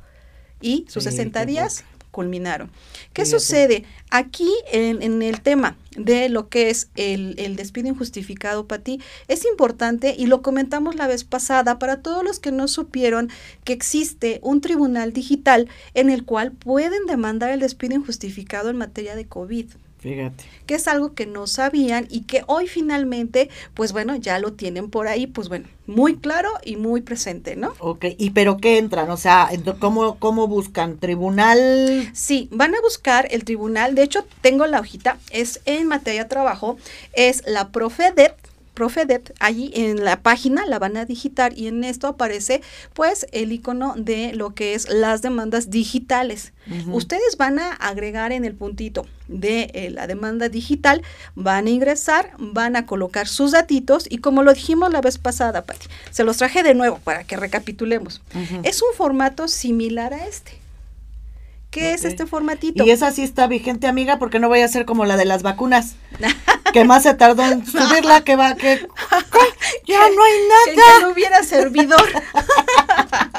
[0.60, 2.70] Y sus 60 días culminaron.
[3.12, 3.84] ¿Qué sucede?
[4.10, 10.14] Aquí en, el tema de lo que es el, el despido injustificado, ti es importante
[10.16, 13.30] y lo comentamos la vez pasada para todos los que no supieron
[13.64, 19.14] que existe un tribunal digital en el cual pueden demandar el despido injustificado en materia
[19.14, 19.66] de COVID.
[20.00, 20.44] Fíjate.
[20.66, 24.88] Que es algo que no sabían y que hoy finalmente, pues bueno, ya lo tienen
[24.88, 27.74] por ahí, pues bueno, muy claro y muy presente, ¿no?
[27.80, 29.10] Ok, ¿y pero qué entran?
[29.10, 30.96] O sea, ¿cómo, cómo buscan?
[30.98, 32.10] ¿Tribunal?
[32.14, 36.30] Sí, van a buscar el tribunal, de hecho tengo la hojita, es en materia de
[36.30, 36.78] trabajo,
[37.12, 38.34] es la Profedet,
[38.72, 42.62] Profedet, allí en la página la van a digitar y en esto aparece
[42.94, 46.54] pues el icono de lo que es las demandas digitales.
[46.90, 51.02] Ustedes van a agregar en el puntito de eh, la demanda digital,
[51.34, 55.62] van a ingresar, van a colocar sus datitos y como lo dijimos la vez pasada,
[55.62, 58.20] Pati, se los traje de nuevo para que recapitulemos.
[58.62, 60.60] Es un formato similar a este.
[61.70, 62.84] ¿Qué es este formatito?
[62.84, 65.44] Y esa sí está vigente, amiga, porque no voy a ser como la de las
[65.44, 65.94] vacunas,
[66.72, 68.84] que más se tardó en subirla, que va, que
[69.86, 70.98] ya no hay nada.
[70.98, 72.02] Que, no hubiera servidor.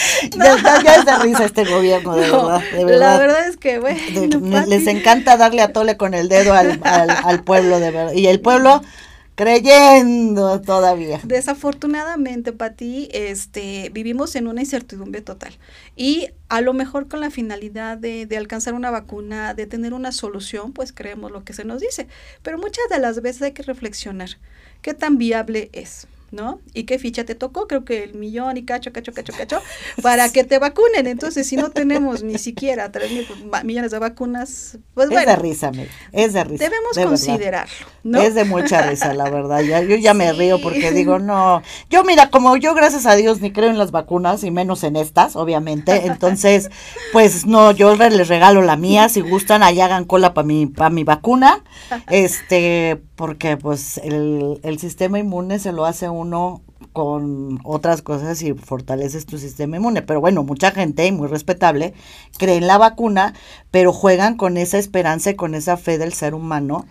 [0.36, 2.62] ya, es de risa este gobierno, de, verdad,
[2.98, 4.66] La verdad es que, bueno.
[4.66, 8.12] les encanta darle a tole con el dedo al, al pueblo, de verdad.
[8.12, 8.82] Y el pueblo
[9.40, 11.18] creyendo todavía.
[11.24, 15.56] Desafortunadamente, Pati, este, vivimos en una incertidumbre total.
[15.96, 20.12] Y a lo mejor con la finalidad de, de, alcanzar una vacuna, de tener una
[20.12, 22.06] solución, pues creemos lo que se nos dice.
[22.42, 24.28] Pero muchas de las veces hay que reflexionar
[24.82, 26.06] qué tan viable es.
[26.30, 26.60] ¿No?
[26.74, 27.66] ¿Y qué ficha te tocó?
[27.66, 29.60] Creo que el millón y cacho, cacho, cacho, cacho,
[30.02, 31.06] para que te vacunen.
[31.06, 33.26] Entonces, si no tenemos ni siquiera tres mil
[33.64, 35.30] millones de vacunas, pues bueno.
[35.30, 35.72] Es de risa,
[36.12, 36.64] es de risa.
[36.64, 38.20] Debemos considerarlo, ¿no?
[38.20, 39.60] Es de mucha risa, la verdad.
[39.62, 41.62] Ya, yo ya me río porque digo, no.
[41.88, 44.96] Yo, mira, como yo, gracias a Dios, ni creo en las vacunas y menos en
[44.96, 46.06] estas, obviamente.
[46.06, 46.70] Entonces,
[47.12, 49.08] pues no, yo les regalo la mía.
[49.08, 51.62] Si gustan, ahí hagan cola para mi, para mi vacuna.
[52.08, 56.62] Este, porque pues el, el sistema inmune se lo hace uno
[56.94, 60.00] con otras cosas y fortaleces tu sistema inmune.
[60.00, 61.92] Pero bueno, mucha gente, y muy respetable,
[62.38, 63.34] cree en la vacuna,
[63.70, 66.86] pero juegan con esa esperanza y con esa fe del ser humano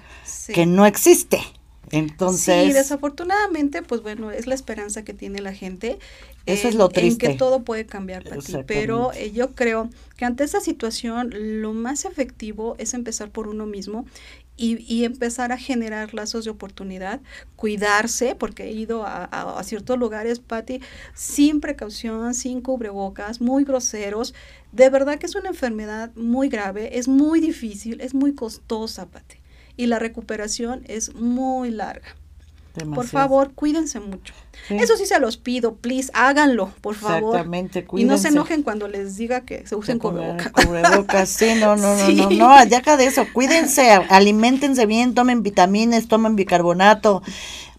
[0.53, 1.41] que no existe.
[1.91, 2.67] Entonces.
[2.67, 5.97] Sí, desafortunadamente, pues bueno, es la esperanza que tiene la gente.
[6.45, 7.25] Eso es lo triste.
[7.25, 8.53] En que todo puede cambiar para ti.
[8.65, 13.65] Pero eh, yo creo que ante esta situación, lo más efectivo es empezar por uno
[13.65, 14.05] mismo
[14.59, 17.21] y, empezar a generar lazos de oportunidad,
[17.55, 20.81] cuidarse, porque he ido a, ciertos lugares, Patti,
[21.13, 24.33] sin precaución, sin cubrebocas, muy groseros.
[24.73, 29.37] De verdad que es una enfermedad muy grave, es muy difícil, es muy costosa, Patti,
[29.77, 32.18] y la recuperación es muy larga.
[32.85, 34.33] Por favor, cuídense mucho.
[34.69, 37.35] Eso sí se los pido, please, háganlo, por favor.
[37.35, 38.13] Exactamente, cuídense.
[38.13, 40.51] Y no se enojen cuando les diga que se usen cubrebocas.
[40.51, 46.07] Cubrebocas, sí, no, no, no, no, no, ya de eso, cuídense, alimentense bien, tomen vitaminas,
[46.07, 47.23] tomen bicarbonato,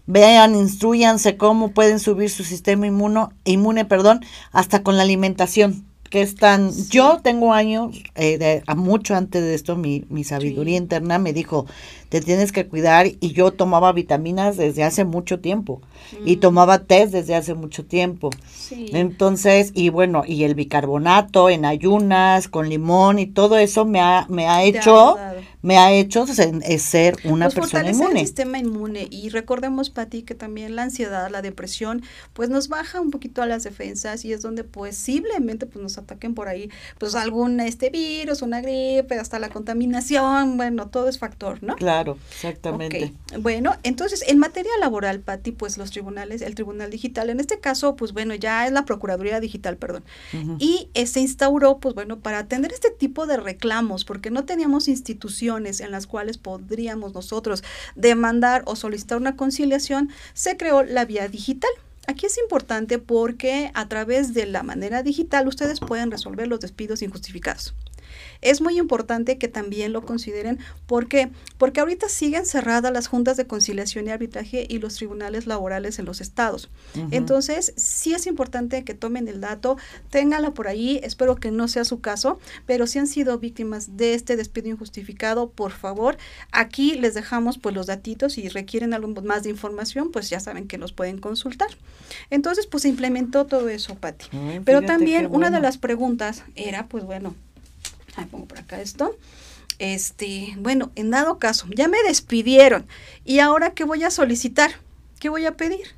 [0.05, 4.21] vean, instruyanse cómo pueden subir su sistema inmuno, inmune, perdón,
[4.51, 9.53] hasta con la alimentación que están, yo tengo años, eh, de, a mucho antes de
[9.53, 11.67] esto, mi, mi sabiduría interna me dijo,
[12.11, 15.81] te tienes que cuidar y yo tomaba vitaminas desde hace mucho tiempo
[16.25, 16.39] y mm.
[16.41, 18.31] tomaba test desde hace mucho tiempo.
[18.69, 24.25] Entonces, y bueno, y el bicarbonato en ayunas, con limón y todo eso me ha,
[24.27, 25.15] me ha hecho
[25.61, 28.19] me ha hecho ser una pues persona inmune.
[28.19, 32.01] el sistema inmune y recordemos, Pati, que también la ansiedad, la depresión,
[32.33, 36.33] pues nos baja un poquito a las defensas y es donde posiblemente pues nos ataquen
[36.33, 41.61] por ahí pues algún este virus, una gripe, hasta la contaminación, bueno, todo es factor,
[41.61, 41.75] ¿no?
[41.75, 43.13] Claro, exactamente.
[43.39, 47.95] Bueno, entonces en materia laboral, Pati, pues los tribunales, el Tribunal Digital, en este caso,
[47.95, 50.03] pues bueno, ya es la Procuraduría Digital, perdón,
[50.59, 54.87] y eh, se instauró, pues bueno, para atender este tipo de reclamos, porque no teníamos
[54.87, 57.63] instituciones en las cuales podríamos nosotros
[57.95, 61.71] demandar o solicitar una conciliación, se creó la vía digital.
[62.07, 67.01] Aquí es importante porque a través de la manera digital ustedes pueden resolver los despidos
[67.01, 67.75] injustificados.
[68.41, 73.45] Es muy importante que también lo consideren porque porque ahorita siguen cerradas las juntas de
[73.45, 76.69] conciliación y arbitraje y los tribunales laborales en los estados.
[77.11, 79.77] Entonces, sí es importante que tomen el dato,
[80.09, 84.15] ténganla por ahí, espero que no sea su caso, pero si han sido víctimas de
[84.15, 86.17] este despido injustificado, por favor,
[86.51, 90.67] aquí les dejamos pues los datitos y requieren algo más de información, pues ya saben
[90.67, 91.69] que los pueden consultar.
[92.29, 94.25] Entonces, pues se implementó todo eso, Pati.
[94.65, 97.35] Pero también una de las preguntas era, pues bueno,
[98.21, 99.17] Ahí pongo por acá esto.
[99.79, 102.85] Este, bueno, en dado caso, ya me despidieron.
[103.25, 104.71] ¿Y ahora qué voy a solicitar?
[105.19, 105.95] ¿Qué voy a pedir?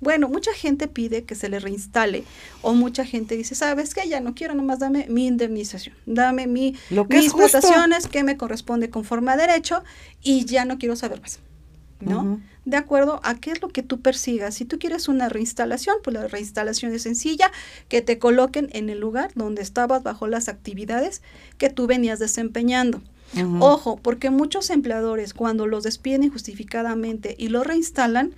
[0.00, 2.24] Bueno, mucha gente pide que se le reinstale
[2.60, 4.08] o mucha gente dice, ¿sabes qué?
[4.08, 6.76] Ya no quiero, nomás dame mi indemnización, dame mi,
[7.08, 9.84] mis votaciones que me corresponde conforme a derecho
[10.20, 11.38] y ya no quiero saber más.
[12.02, 12.40] ¿No?
[12.64, 14.54] De acuerdo a qué es lo que tú persigas.
[14.54, 17.50] Si tú quieres una reinstalación, pues la reinstalación es sencilla,
[17.88, 21.22] que te coloquen en el lugar donde estabas bajo las actividades
[21.58, 23.02] que tú venías desempeñando.
[23.60, 28.34] Ojo, porque muchos empleadores cuando los despiden injustificadamente y lo reinstalan,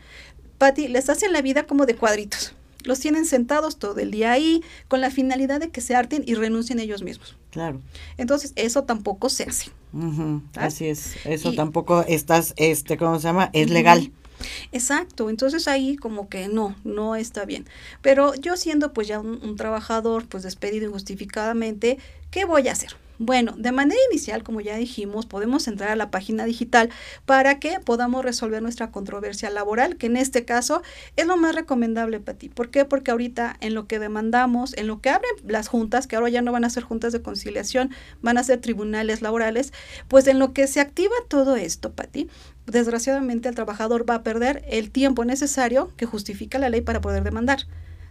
[0.59, 2.55] Patti, les hacen la vida como de cuadritos.
[2.85, 6.35] Los tienen sentados todo el día ahí con la finalidad de que se harten y
[6.35, 7.37] renuncien ellos mismos.
[7.51, 7.81] Claro.
[8.19, 9.71] Entonces, eso tampoco se hace.
[10.57, 13.51] Así es, eso tampoco estás, este, ¿cómo se llama?
[13.53, 14.13] Es legal.
[14.73, 17.67] Exacto, entonces ahí como que no, no está bien.
[18.03, 21.99] Pero yo siendo pues ya un, un trabajador pues despedido injustificadamente,
[22.31, 22.97] ¿qué voy a hacer?
[23.25, 26.91] Bueno, de manera inicial, como ya dijimos, podemos entrar a la página digital
[27.25, 30.83] para que podamos resolver nuestra controversia laboral, que en este caso
[31.17, 32.51] es lo más recomendable para ti.
[32.51, 32.85] ¿Por qué?
[32.85, 36.43] Porque ahorita en lo que demandamos, en lo que abren las juntas, que ahora ya
[36.43, 39.73] no van a ser juntas de conciliación, van a ser tribunales laborales,
[40.07, 42.29] pues en lo que se activa todo esto, Pati,
[42.67, 47.25] desgraciadamente el trabajador va a perder el tiempo necesario que justifica la ley para poder
[47.25, 47.61] demandar.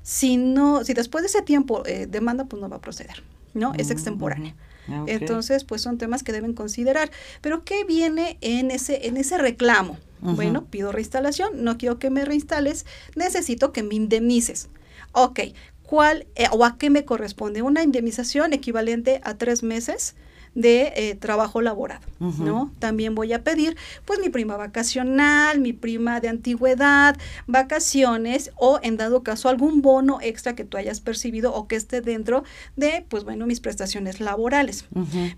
[0.01, 3.75] Si no, si después de ese tiempo eh, demanda, pues no va a proceder, ¿no?
[3.75, 4.55] Es extemporánea.
[4.87, 5.03] Ah.
[5.07, 7.11] Entonces, pues son temas que deben considerar.
[7.41, 9.97] Pero ¿qué viene en ese, en ese reclamo?
[10.21, 14.69] Bueno, pido reinstalación, no quiero que me reinstales, necesito que me indemnices.
[15.11, 15.41] Ok,
[15.81, 17.61] ¿cuál eh, o a qué me corresponde?
[17.61, 20.15] Una indemnización equivalente a tres meses
[20.55, 22.05] de eh, trabajo laborado.
[22.19, 22.71] ¿no?
[22.79, 23.75] También voy a pedir,
[24.05, 30.19] pues, mi prima vacacional, mi prima de antigüedad, vacaciones o, en dado caso, algún bono
[30.21, 32.43] extra que tú hayas percibido o que esté dentro
[32.75, 34.85] de, pues, bueno, mis prestaciones laborales.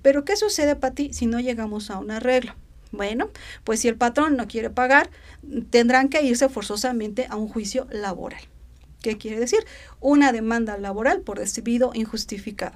[0.01, 2.53] Pero ¿qué sucede, Pati, si no llegamos a un arreglo?
[2.91, 3.29] Bueno,
[3.63, 5.09] pues si el patrón no quiere pagar,
[5.69, 8.41] tendrán que irse forzosamente a un juicio laboral.
[9.01, 9.59] ¿Qué quiere decir?
[9.99, 12.75] Una demanda laboral por despido injustificado.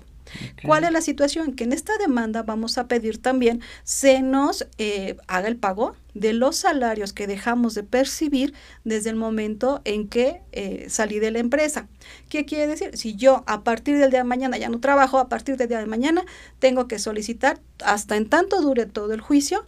[0.64, 1.54] ¿Cuál es la situación?
[1.54, 6.34] Que en esta demanda vamos a pedir también se nos eh, haga el pago de
[6.34, 8.54] los salarios que dejamos de percibir
[8.84, 11.88] desde el momento en que eh, salí de la empresa.
[12.30, 12.98] ¿Qué quiere decir?
[12.98, 15.80] Si yo a partir del día de mañana ya no trabajo, a partir del día
[15.80, 16.24] de mañana
[16.60, 19.66] tengo que solicitar hasta en tanto dure todo el juicio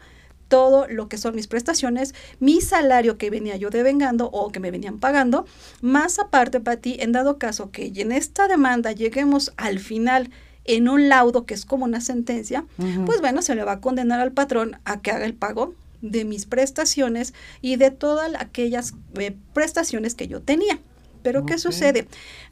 [0.52, 4.70] todo lo que son mis prestaciones, mi salario que venía yo devengando o que me
[4.70, 5.46] venían pagando,
[5.80, 10.30] más aparte para ti, en dado caso que en esta demanda lleguemos al final
[10.66, 12.66] en un laudo que es como una sentencia,
[13.06, 16.26] pues bueno, se le va a condenar al patrón a que haga el pago de
[16.26, 20.80] mis prestaciones y de todas aquellas eh, prestaciones que yo tenía.
[21.24, 22.08] Pero ¿qué sucede?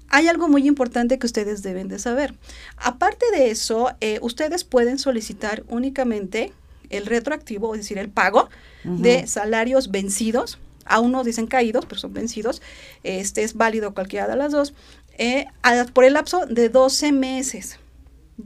[0.10, 2.36] Hay algo muy importante que ustedes deben de saber.
[2.78, 6.52] Aparte de eso, eh, ustedes pueden solicitar únicamente
[6.90, 8.50] el retroactivo, es decir, el pago
[8.84, 10.58] de salarios vencidos.
[10.86, 12.62] A unos dicen caídos, pero son vencidos.
[13.04, 14.74] Este es válido cualquiera de las dos.
[15.22, 17.78] eh, a- por el lapso de 12 meses.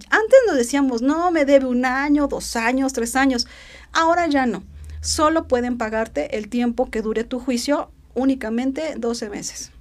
[0.10, 3.48] Antes nos decíamos, no, me debe un año, dos años, tres años.
[3.92, 4.64] Ahora ya no.
[5.02, 9.72] Solo pueden pagarte el tiempo que dure tu juicio, únicamente 12 meses.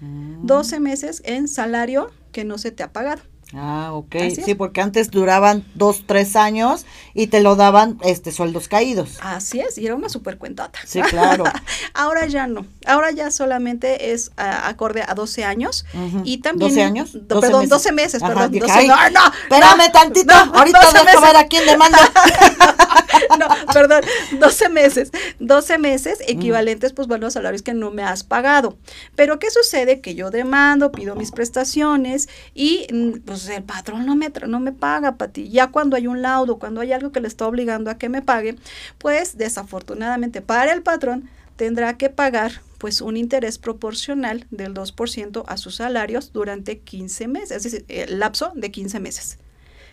[0.00, 0.46] Mm.
[0.46, 3.22] 12 meses en salario que no se te ha pagado.
[3.54, 4.14] Ah, ok.
[4.44, 9.18] Sí, porque antes duraban dos, tres años y te lo daban este sueldos caídos.
[9.22, 10.78] Así es, y era una super cuentota.
[10.86, 11.42] Sí, claro.
[11.94, 12.64] Ahora ya no.
[12.86, 15.84] Ahora ya solamente es ah, acorde a 12 años.
[15.94, 16.22] Ujú.
[16.24, 16.70] Y también.
[16.72, 17.12] ¿12 años?
[17.12, 17.70] do- 12 perdón, meses.
[17.70, 18.50] 12 meses, Ajá, perdón.
[18.52, 21.20] dije, 12 ay, no, no, Espérame no, tantito, no, ahorita 12 dejo meses.
[21.20, 21.98] ver a quién demanda.
[23.38, 24.02] no, perdón,
[24.38, 25.10] 12 meses.
[25.38, 25.80] 12 Mm.
[25.80, 28.76] meses equivalentes, pues bueno, a salarios que no me has pagado.
[29.14, 30.00] Pero ¿qué sucede?
[30.00, 34.72] Que yo demando, pido mis prestaciones y mm, pues el patrón no me, no me
[34.72, 35.48] paga, Pati.
[35.48, 38.22] Ya cuando hay un laudo, cuando hay algo que le está obligando a que me
[38.22, 38.56] pague,
[38.98, 45.56] pues desafortunadamente para el patrón tendrá que pagar pues un interés proporcional del 2% a
[45.58, 49.38] sus salarios durante 15 meses, es decir, el lapso de 15 meses.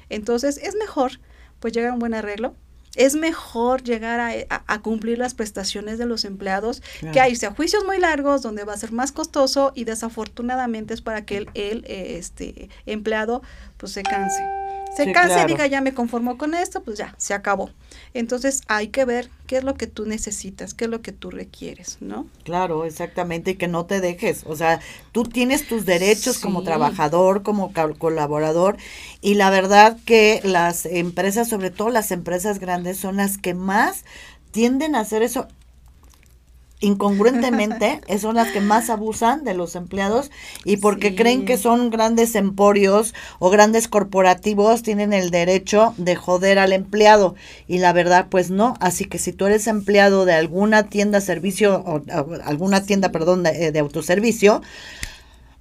[0.09, 1.19] Entonces es mejor
[1.59, 2.55] pues llegar a un buen arreglo.
[2.95, 6.81] Es mejor llegar a, a- a cumplir las prestaciones de los empleados
[7.13, 10.93] que a irse a juicios muy largos donde va a ser más costoso y desafortunadamente
[10.93, 13.41] es para que el, el, eh, este, empleado
[13.77, 14.41] pues se canse.
[14.95, 15.47] Se Sí, canse y claro.
[15.49, 17.69] diga ya me conformo con esto, pues ya, se acabó.
[18.13, 21.29] Entonces hay que ver qué es lo que tú necesitas, qué es lo que tú
[21.29, 22.27] requieres, ¿no?
[22.43, 24.43] Claro, exactamente, y que no te dejes.
[24.45, 24.79] O sea,
[25.11, 28.77] tú tienes tus derechos como trabajador, como colaborador,
[29.21, 34.03] y la verdad que las empresas, sobre todo las empresas grandes, son las que más
[34.51, 35.47] tienden a hacer eso
[36.79, 40.31] incongruentemente, eh, son las que más abusan de los empleados
[40.63, 41.15] y porque Sí.
[41.15, 47.35] creen que son grandes emporios o grandes corporativos tienen el derecho de joder al empleado.
[47.67, 51.83] Y la verdad pues no, así que si tú eres empleado de alguna tienda servicio
[51.85, 54.61] o, o alguna tienda perdón de, eh, de autoservicio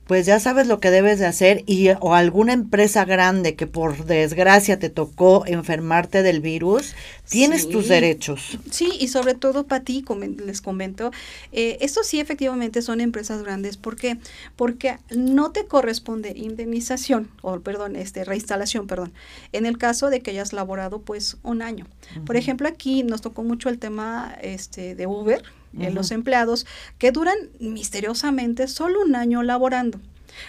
[0.07, 4.05] pues ya sabes lo que debes de hacer y o alguna empresa grande que por
[4.05, 6.95] desgracia te tocó enfermarte del virus,
[7.29, 7.71] tienes Sí.
[7.71, 8.59] tus derechos.
[8.71, 10.05] Sí, y sobre todo para ti,
[10.45, 11.11] les comento,
[11.53, 13.77] eh, esto sí efectivamente son empresas grandes.
[13.77, 14.19] ¿Por qué?
[14.57, 19.13] Porque no te corresponde indemnización, o perdón, este, reinstalación, perdón,
[19.53, 21.87] en el caso de que hayas laborado pues un año.
[22.25, 25.43] Por ejemplo, aquí nos tocó mucho el tema este, de Uber,
[25.79, 26.67] eh, los empleados
[26.99, 30.01] que duran misteriosamente solo un año laborando.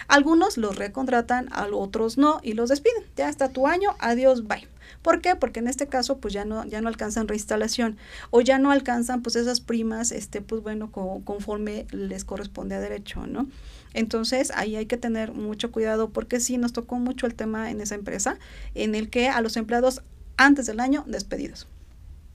[0.06, 3.02] Algunos los recontratan, a otros no, y los despiden.
[3.16, 4.68] Ya está tu año, adiós, bye.
[5.02, 5.36] ¿Por qué?
[5.36, 7.96] Porque en este caso pues ya no ya no alcanzan reinstalación
[8.30, 13.26] o ya no alcanzan pues esas primas este pues bueno conforme les corresponde a derecho,
[13.26, 13.48] ¿no?
[13.94, 17.80] Entonces ahí hay que tener mucho cuidado porque sí nos tocó mucho el tema en
[17.80, 18.38] esa empresa
[18.74, 20.02] en el que a los empleados
[20.36, 21.66] antes del año despedidos.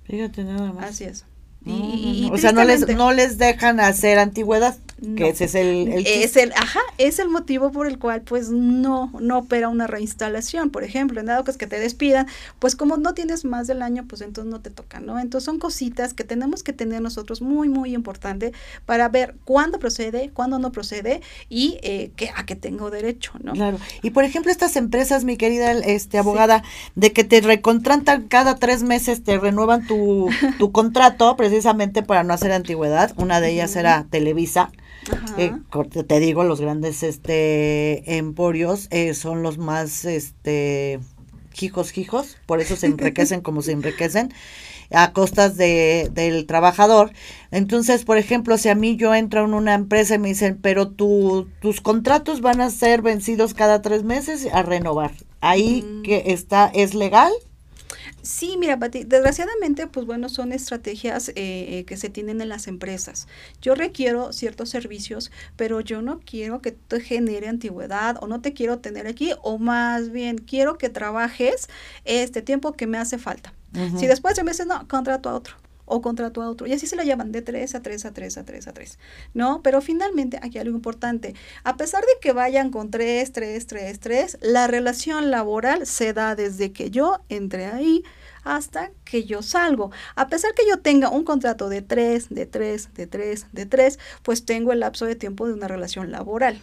[0.06, 0.90] Fíjate nada más.
[0.90, 1.26] Así es.
[1.66, 4.76] Y, o sea, no les, no les dejan hacer antigüedad,
[5.16, 8.50] que ese es el, el es el ajá, es el motivo por el cual pues
[8.50, 12.28] no no opera una reinstalación, por ejemplo, en dado que es que te despidan,
[12.60, 15.20] pues como no tienes más del año, pues entonces no te toca, ¿no?
[15.20, 18.54] Entonces son cositas que tenemos que tener nosotros muy muy importante
[18.86, 23.54] para ver cuándo procede, cuándo no procede y eh, que, a qué tengo derecho, ¿no?
[23.54, 23.80] Claro.
[24.04, 26.64] Y por ejemplo, estas empresas, mi querida este abogada,
[26.96, 32.34] de que te recontratan cada tres meses, te renuevan tu, tu contrato, precisamente para no
[32.34, 33.14] hacer antigüedad.
[33.16, 34.72] Una de ellas era Televisa.
[35.38, 35.52] Eh,
[36.08, 41.00] te digo, los grandes este emporios eh, son los más este
[41.62, 44.34] hijos hijos, por eso se enriquecen como se enriquecen
[44.92, 47.12] a costas de, del trabajador.
[47.52, 50.90] Entonces, por ejemplo, si a mí yo entro en una empresa y me dicen, pero
[50.90, 55.12] tu, tus contratos van a ser vencidos cada tres meses a renovar.
[55.40, 56.02] Ahí mm.
[56.02, 57.32] que está, ¿es legal?
[58.24, 62.68] Sí, mira, Pati, desgraciadamente, pues bueno, son estrategias eh, eh, que se tienen en las
[62.68, 63.28] empresas.
[63.62, 68.54] Yo requiero ciertos servicios, pero yo no quiero que te genere antigüedad o no te
[68.54, 71.68] quiero tener aquí, o más bien quiero que trabajes
[72.06, 73.54] este tiempo que me hace falta.
[73.98, 75.56] Si después de meses, no, contrato a otro
[75.94, 76.66] o contrato a otro.
[76.66, 78.98] Y así se lo llaman de tres a tres a tres a tres a tres
[79.34, 79.62] ¿no?
[79.62, 81.36] Pero finalmente, aquí hay algo importante.
[81.64, 86.36] A pesar de que vayan con tres tres tres tres la relación laboral se da
[86.36, 88.04] desde que yo entré ahí
[88.44, 89.92] hasta que yo salgo.
[90.16, 94.00] A pesar que yo tenga un contrato de tres de tres de tres de tres
[94.24, 96.60] pues tengo el lapso de tiempo de una relación laboral.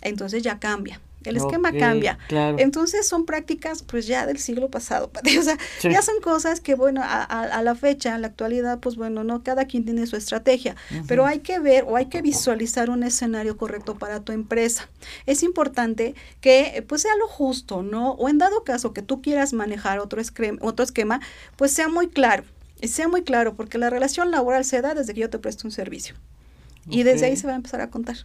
[0.00, 2.18] Entonces ya cambia el esquema cambia.
[2.58, 7.02] Entonces son prácticas pues ya del siglo pasado, o sea, ya son cosas que bueno,
[7.04, 11.26] a, la fecha, a la actualidad, pues bueno, no, cada quien tiene su estrategia, pero
[11.26, 14.88] hay que ver o hay que visualizar un escenario correcto para tu empresa.
[15.26, 18.12] Es importante que pues sea lo justo, ¿no?
[18.12, 21.20] O en dado caso que tú quieras manejar otro esquema, otro esquema
[21.56, 22.44] pues sea muy claro,
[22.82, 25.72] sea muy claro, porque la relación laboral se da desde que yo te presto un
[25.72, 26.14] servicio.
[26.88, 28.16] Y desde ahí se va a empezar a contar.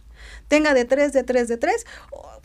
[0.48, 1.86] Tenga de tres, de tres, de tres.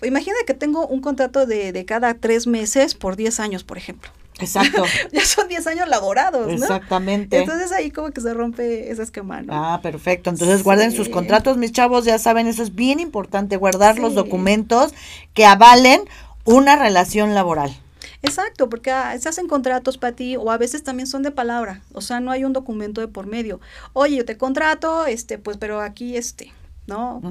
[0.03, 4.11] Imagina que tengo un contrato de, de cada tres meses por diez años, por ejemplo.
[4.39, 4.83] Exacto.
[5.11, 6.53] ya son diez años laborados, ¿no?
[6.53, 7.39] Exactamente.
[7.39, 9.53] Entonces ahí como que se rompe ese esquema, ¿no?
[9.53, 10.29] Ah, perfecto.
[10.29, 14.93] Entonces guarden sus contratos, mis chavos, ya saben, eso es bien importante, guardar los documentos
[15.33, 16.01] que avalen
[16.45, 17.75] una relación laboral.
[18.23, 21.81] Exacto, porque ah, se hacen contratos para ti o a veces también son de palabra,
[21.93, 23.59] o sea, no hay un documento de por medio.
[23.93, 26.53] Oye, yo te contrato, este, pues, pero aquí, este,
[26.85, 27.21] ¿no?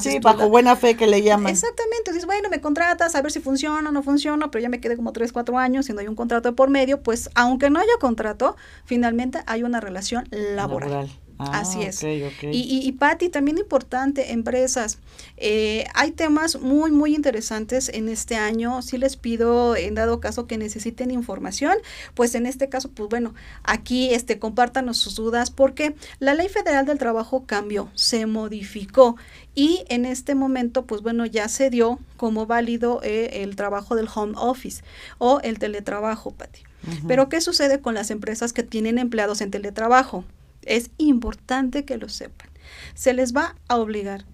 [0.00, 1.52] sí, bajo buena fe que le llaman.
[1.52, 4.80] Exactamente, dices, bueno, me contratas, a ver si funciona o no funciona, pero ya me
[4.80, 7.70] quedé como tres, cuatro años y no hay un contrato de por medio, pues aunque
[7.70, 11.10] no haya contrato, finalmente hay una relación laboral.
[11.50, 12.02] Ah, es.
[12.02, 12.06] Y,
[12.50, 14.98] y, y Patti, también importante, empresas.
[15.36, 18.82] Eh, hay temas muy, muy interesantes en este año.
[18.82, 21.74] Si les pido, en dado caso que necesiten información,
[22.14, 26.86] pues en este caso, pues bueno, aquí este, compártanos sus dudas porque la Ley Federal
[26.86, 29.16] del Trabajo cambió, se modificó
[29.54, 34.08] y en este momento, pues bueno, ya se dio como válido eh, el trabajo del
[34.12, 34.82] home office
[35.18, 36.62] o el teletrabajo, Patti.
[37.06, 40.24] Pero ¿qué sucede con las empresas que tienen empleados en teletrabajo?
[40.64, 42.48] Es importante que lo sepan.
[42.94, 44.24] Se les va a obligar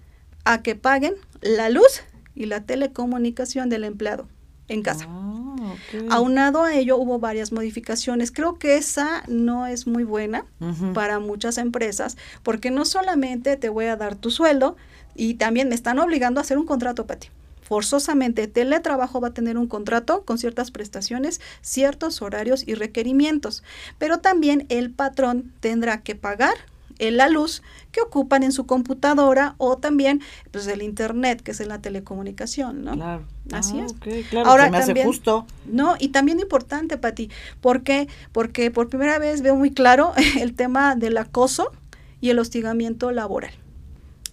[0.45, 2.03] a que paguen la luz
[2.35, 4.27] y la telecomunicación del empleado
[4.67, 5.05] en casa.
[5.07, 5.75] Ah,
[6.09, 8.31] Aunado a ello hubo varias modificaciones.
[8.31, 10.45] Creo que esa no es muy buena
[10.93, 14.77] para muchas empresas porque no solamente te voy a dar tu sueldo
[15.15, 17.29] y también me están obligando a hacer un contrato para ti
[17.69, 23.61] forzosamente teletrabajo va a tener un contrato con ciertas prestaciones, ciertos horarios y requerimientos,
[23.99, 26.55] pero también el patrón tendrá que pagar
[26.99, 27.61] la luz
[27.91, 32.83] que ocupan en su computadora o también pues el internet que es en la telecomunicación,
[32.83, 32.93] ¿no?
[32.93, 33.23] Claro.
[33.53, 34.25] Así ah, es.
[34.29, 35.45] claro, Ahora me también, hace justo.
[35.65, 37.29] No, y también importante para ti,
[37.61, 38.07] ¿por qué?
[38.31, 41.71] Porque por primera vez veo muy claro el tema del acoso
[42.19, 43.53] y el hostigamiento laboral.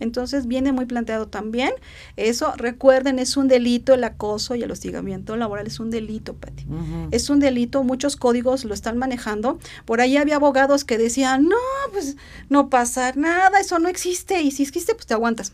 [0.00, 1.70] Entonces viene muy planteado también.
[2.16, 6.66] Eso, recuerden, es un delito el acoso y el hostigamiento laboral, es un delito, Pati.
[7.10, 9.58] Es un delito, muchos códigos lo están manejando.
[9.84, 11.56] Por ahí había abogados que decían, no,
[11.92, 12.16] pues
[12.48, 14.42] no pasa nada, eso no existe.
[14.42, 15.52] Y si existe, pues te aguantas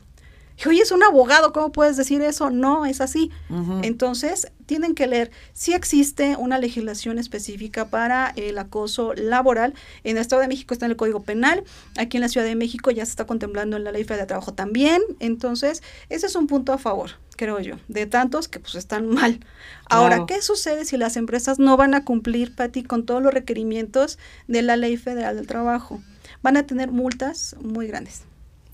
[0.68, 2.50] oye, es un abogado, ¿cómo puedes decir eso?
[2.50, 3.30] No, es así.
[3.82, 9.74] Entonces, tienen que leer si existe una legislación específica para el acoso laboral.
[10.04, 11.64] En el Estado de México está en el Código Penal,
[11.98, 14.28] aquí en la Ciudad de México ya se está contemplando en la Ley Federal de
[14.28, 15.02] Trabajo también.
[15.20, 19.40] Entonces, ese es un punto a favor creo yo, de tantos que pues están mal.
[19.88, 20.26] Ahora.
[20.28, 24.62] ¿qué sucede si las empresas no van a cumplir, Pati, con todos los requerimientos de
[24.62, 26.00] la Ley Federal del Trabajo?
[26.42, 28.22] Van a tener multas muy grandes.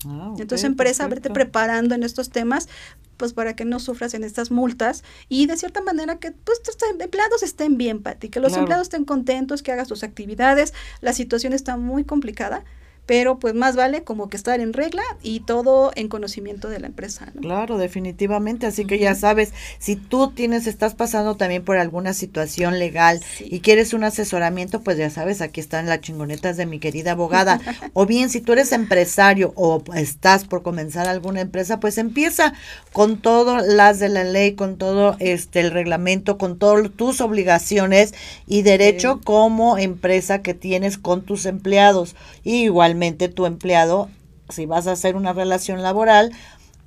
[0.07, 2.69] Ah, Entonces, empresa, verte preparando en estos temas,
[3.17, 6.75] pues para que no sufras en estas multas y de cierta manera que pues tus
[6.89, 8.61] em- empleados estén bien, Pati, que los Claro.
[8.61, 10.73] empleados estén contentos, que hagas tus actividades.
[11.01, 12.63] La situación está muy complicada,
[13.09, 16.85] pero pues más vale como que estar en regla y todo en conocimiento de la
[16.85, 17.41] empresa, ¿no?
[17.41, 18.67] Claro, definitivamente.
[18.67, 23.47] Así que ya sabes, si tú tienes, estás pasando también por alguna situación legal Sí.
[23.49, 27.59] y quieres un asesoramiento, pues ya sabes, aquí están las chingonetas de mi querida abogada.
[27.93, 32.53] o bien, si tú eres empresario o estás por comenzar alguna empresa, pues empieza
[32.93, 38.13] con todas las de la ley, con todo este el reglamento, con todas tus obligaciones
[38.45, 39.21] y derecho Sí.
[39.25, 42.15] como empresa que tienes con tus empleados.
[42.43, 42.98] Y igualmente
[43.29, 44.09] tu empleado,
[44.49, 46.31] si vas a hacer una relación laboral,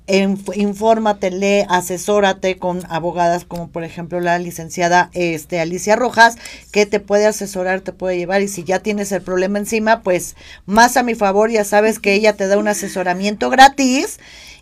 [0.07, 6.37] inf- infórmate, asesórate con abogadas como por ejemplo la licenciada este Alicia Rojas,
[6.71, 10.35] que te puede asesorar, te puede llevar y si ya tienes el problema encima, pues
[10.65, 14.19] más a mi favor, ya sabes que ella te da un asesoramiento gratis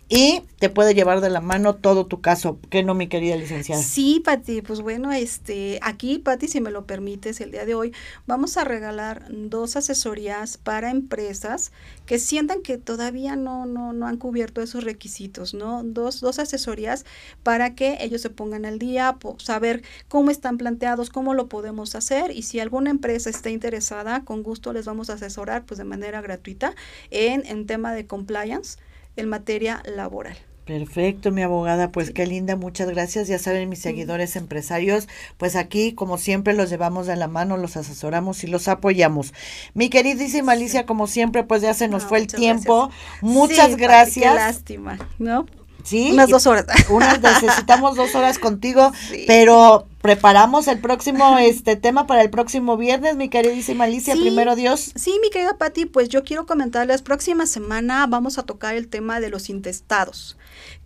[0.08, 3.82] y te puede llevar de la mano todo tu caso, que no mi querida licenciada.
[3.82, 7.94] Sí, Pati, pues bueno, este, aquí, Pati, si me lo permites, el día de hoy
[8.26, 11.72] vamos a regalar dos asesorías para empresas
[12.04, 15.82] que sientan que todavía no, no, no han cubierto esos requisitos, ¿no?
[15.82, 17.06] Dos, dos asesorías
[17.42, 22.30] para que ellos se pongan al día, saber cómo están planteados, cómo lo podemos hacer
[22.32, 26.20] y si alguna empresa está interesada, con gusto les vamos a asesorar pues de manera
[26.20, 26.74] gratuita
[27.10, 28.76] en, en tema de compliance
[29.16, 30.36] en materia laboral.
[30.64, 33.26] Perfecto, mi abogada, pues qué linda, muchas gracias.
[33.26, 37.76] Ya saben, mis seguidores empresarios, pues aquí, como siempre, los llevamos de la mano, los
[37.76, 39.34] asesoramos y los apoyamos.
[39.74, 42.90] Mi queridísima Alicia, como siempre, pues ya se nos No, fue el muchas tiempo.
[42.90, 42.96] gracias.
[43.20, 44.32] Muchas Sí, Pati, qué gracias.
[44.32, 45.46] lástima, ¿no?
[45.84, 46.66] Sí, Unas dos horas.
[46.90, 49.24] unas necesitamos dos horas contigo, Sí.
[49.26, 54.20] pero preparamos el próximo este tema para el próximo viernes, mi queridísima Alicia, Sí.
[54.20, 54.92] primero Dios.
[54.94, 59.20] Sí, mi querida Patti, pues yo quiero comentarles, próxima semana vamos a tocar el tema
[59.20, 60.36] de los intestados.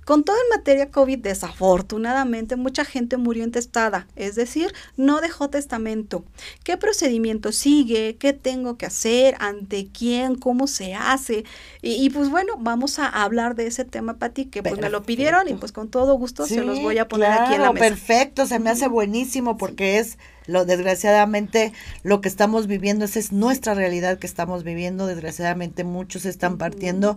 [0.07, 6.25] Con todo en materia COVID, desafortunadamente, mucha gente murió intestada, es decir, no dejó testamento.
[6.63, 8.15] ¿Qué procedimiento sigue?
[8.17, 9.35] ¿Qué tengo que hacer?
[9.41, 10.37] ¿Ante quién?
[10.37, 11.43] ¿Cómo se hace?
[11.83, 15.03] Y, y, pues bueno, vamos a hablar de ese tema, Patti, que pues me lo
[15.03, 17.89] pidieron y pues con todo gusto se los voy a poner aquí en la mesa.
[17.89, 21.73] Perfecto, se me hace buenísimo porque es lo desgraciadamente
[22.05, 27.17] lo que estamos viviendo, esa es nuestra realidad que estamos viviendo, desgraciadamente muchos están partiendo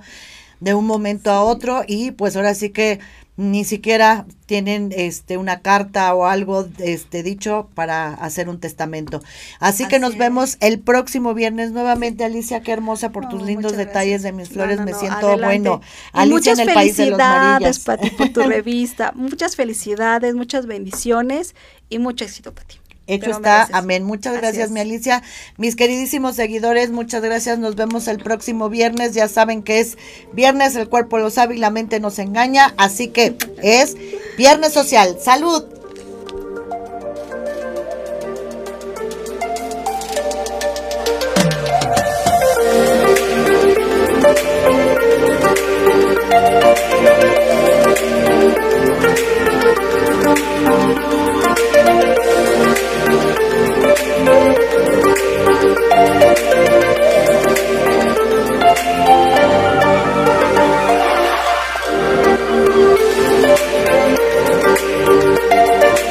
[0.60, 3.00] de un momento a otro y pues ahora sí que
[3.40, 9.24] ni siquiera tienen este una carta o algo este dicho para hacer un testamento.
[9.62, 10.20] Así, que nos es.
[10.20, 14.24] vemos el próximo viernes nuevamente, Alicia, qué hermosa por tus lindos detalles gracias.
[14.24, 15.70] de mis flores, no, me siento adelante.
[15.70, 15.82] bueno.
[16.14, 17.80] Y Alicia muchas en el país de los felicidades, marillas.
[17.80, 19.14] Pati, por tu revista.
[19.16, 21.56] Muchas felicidades, muchas bendiciones
[21.90, 22.80] y mucho éxito, Pati.
[23.16, 23.76] Hecho está, mereces.
[23.76, 24.04] amén.
[24.04, 24.72] Muchas Así gracias, es.
[24.72, 25.24] mi Alicia.
[25.58, 27.60] Mis queridísimos seguidores, muchas gracias.
[27.60, 29.14] Nos vemos el próximo viernes.
[29.14, 29.98] Ya saben que es
[30.34, 32.74] viernes, el cuerpo lo sabe y la mente nos engaña.
[32.78, 33.96] Así que es
[34.38, 35.18] viernes social.
[35.22, 35.79] Salud.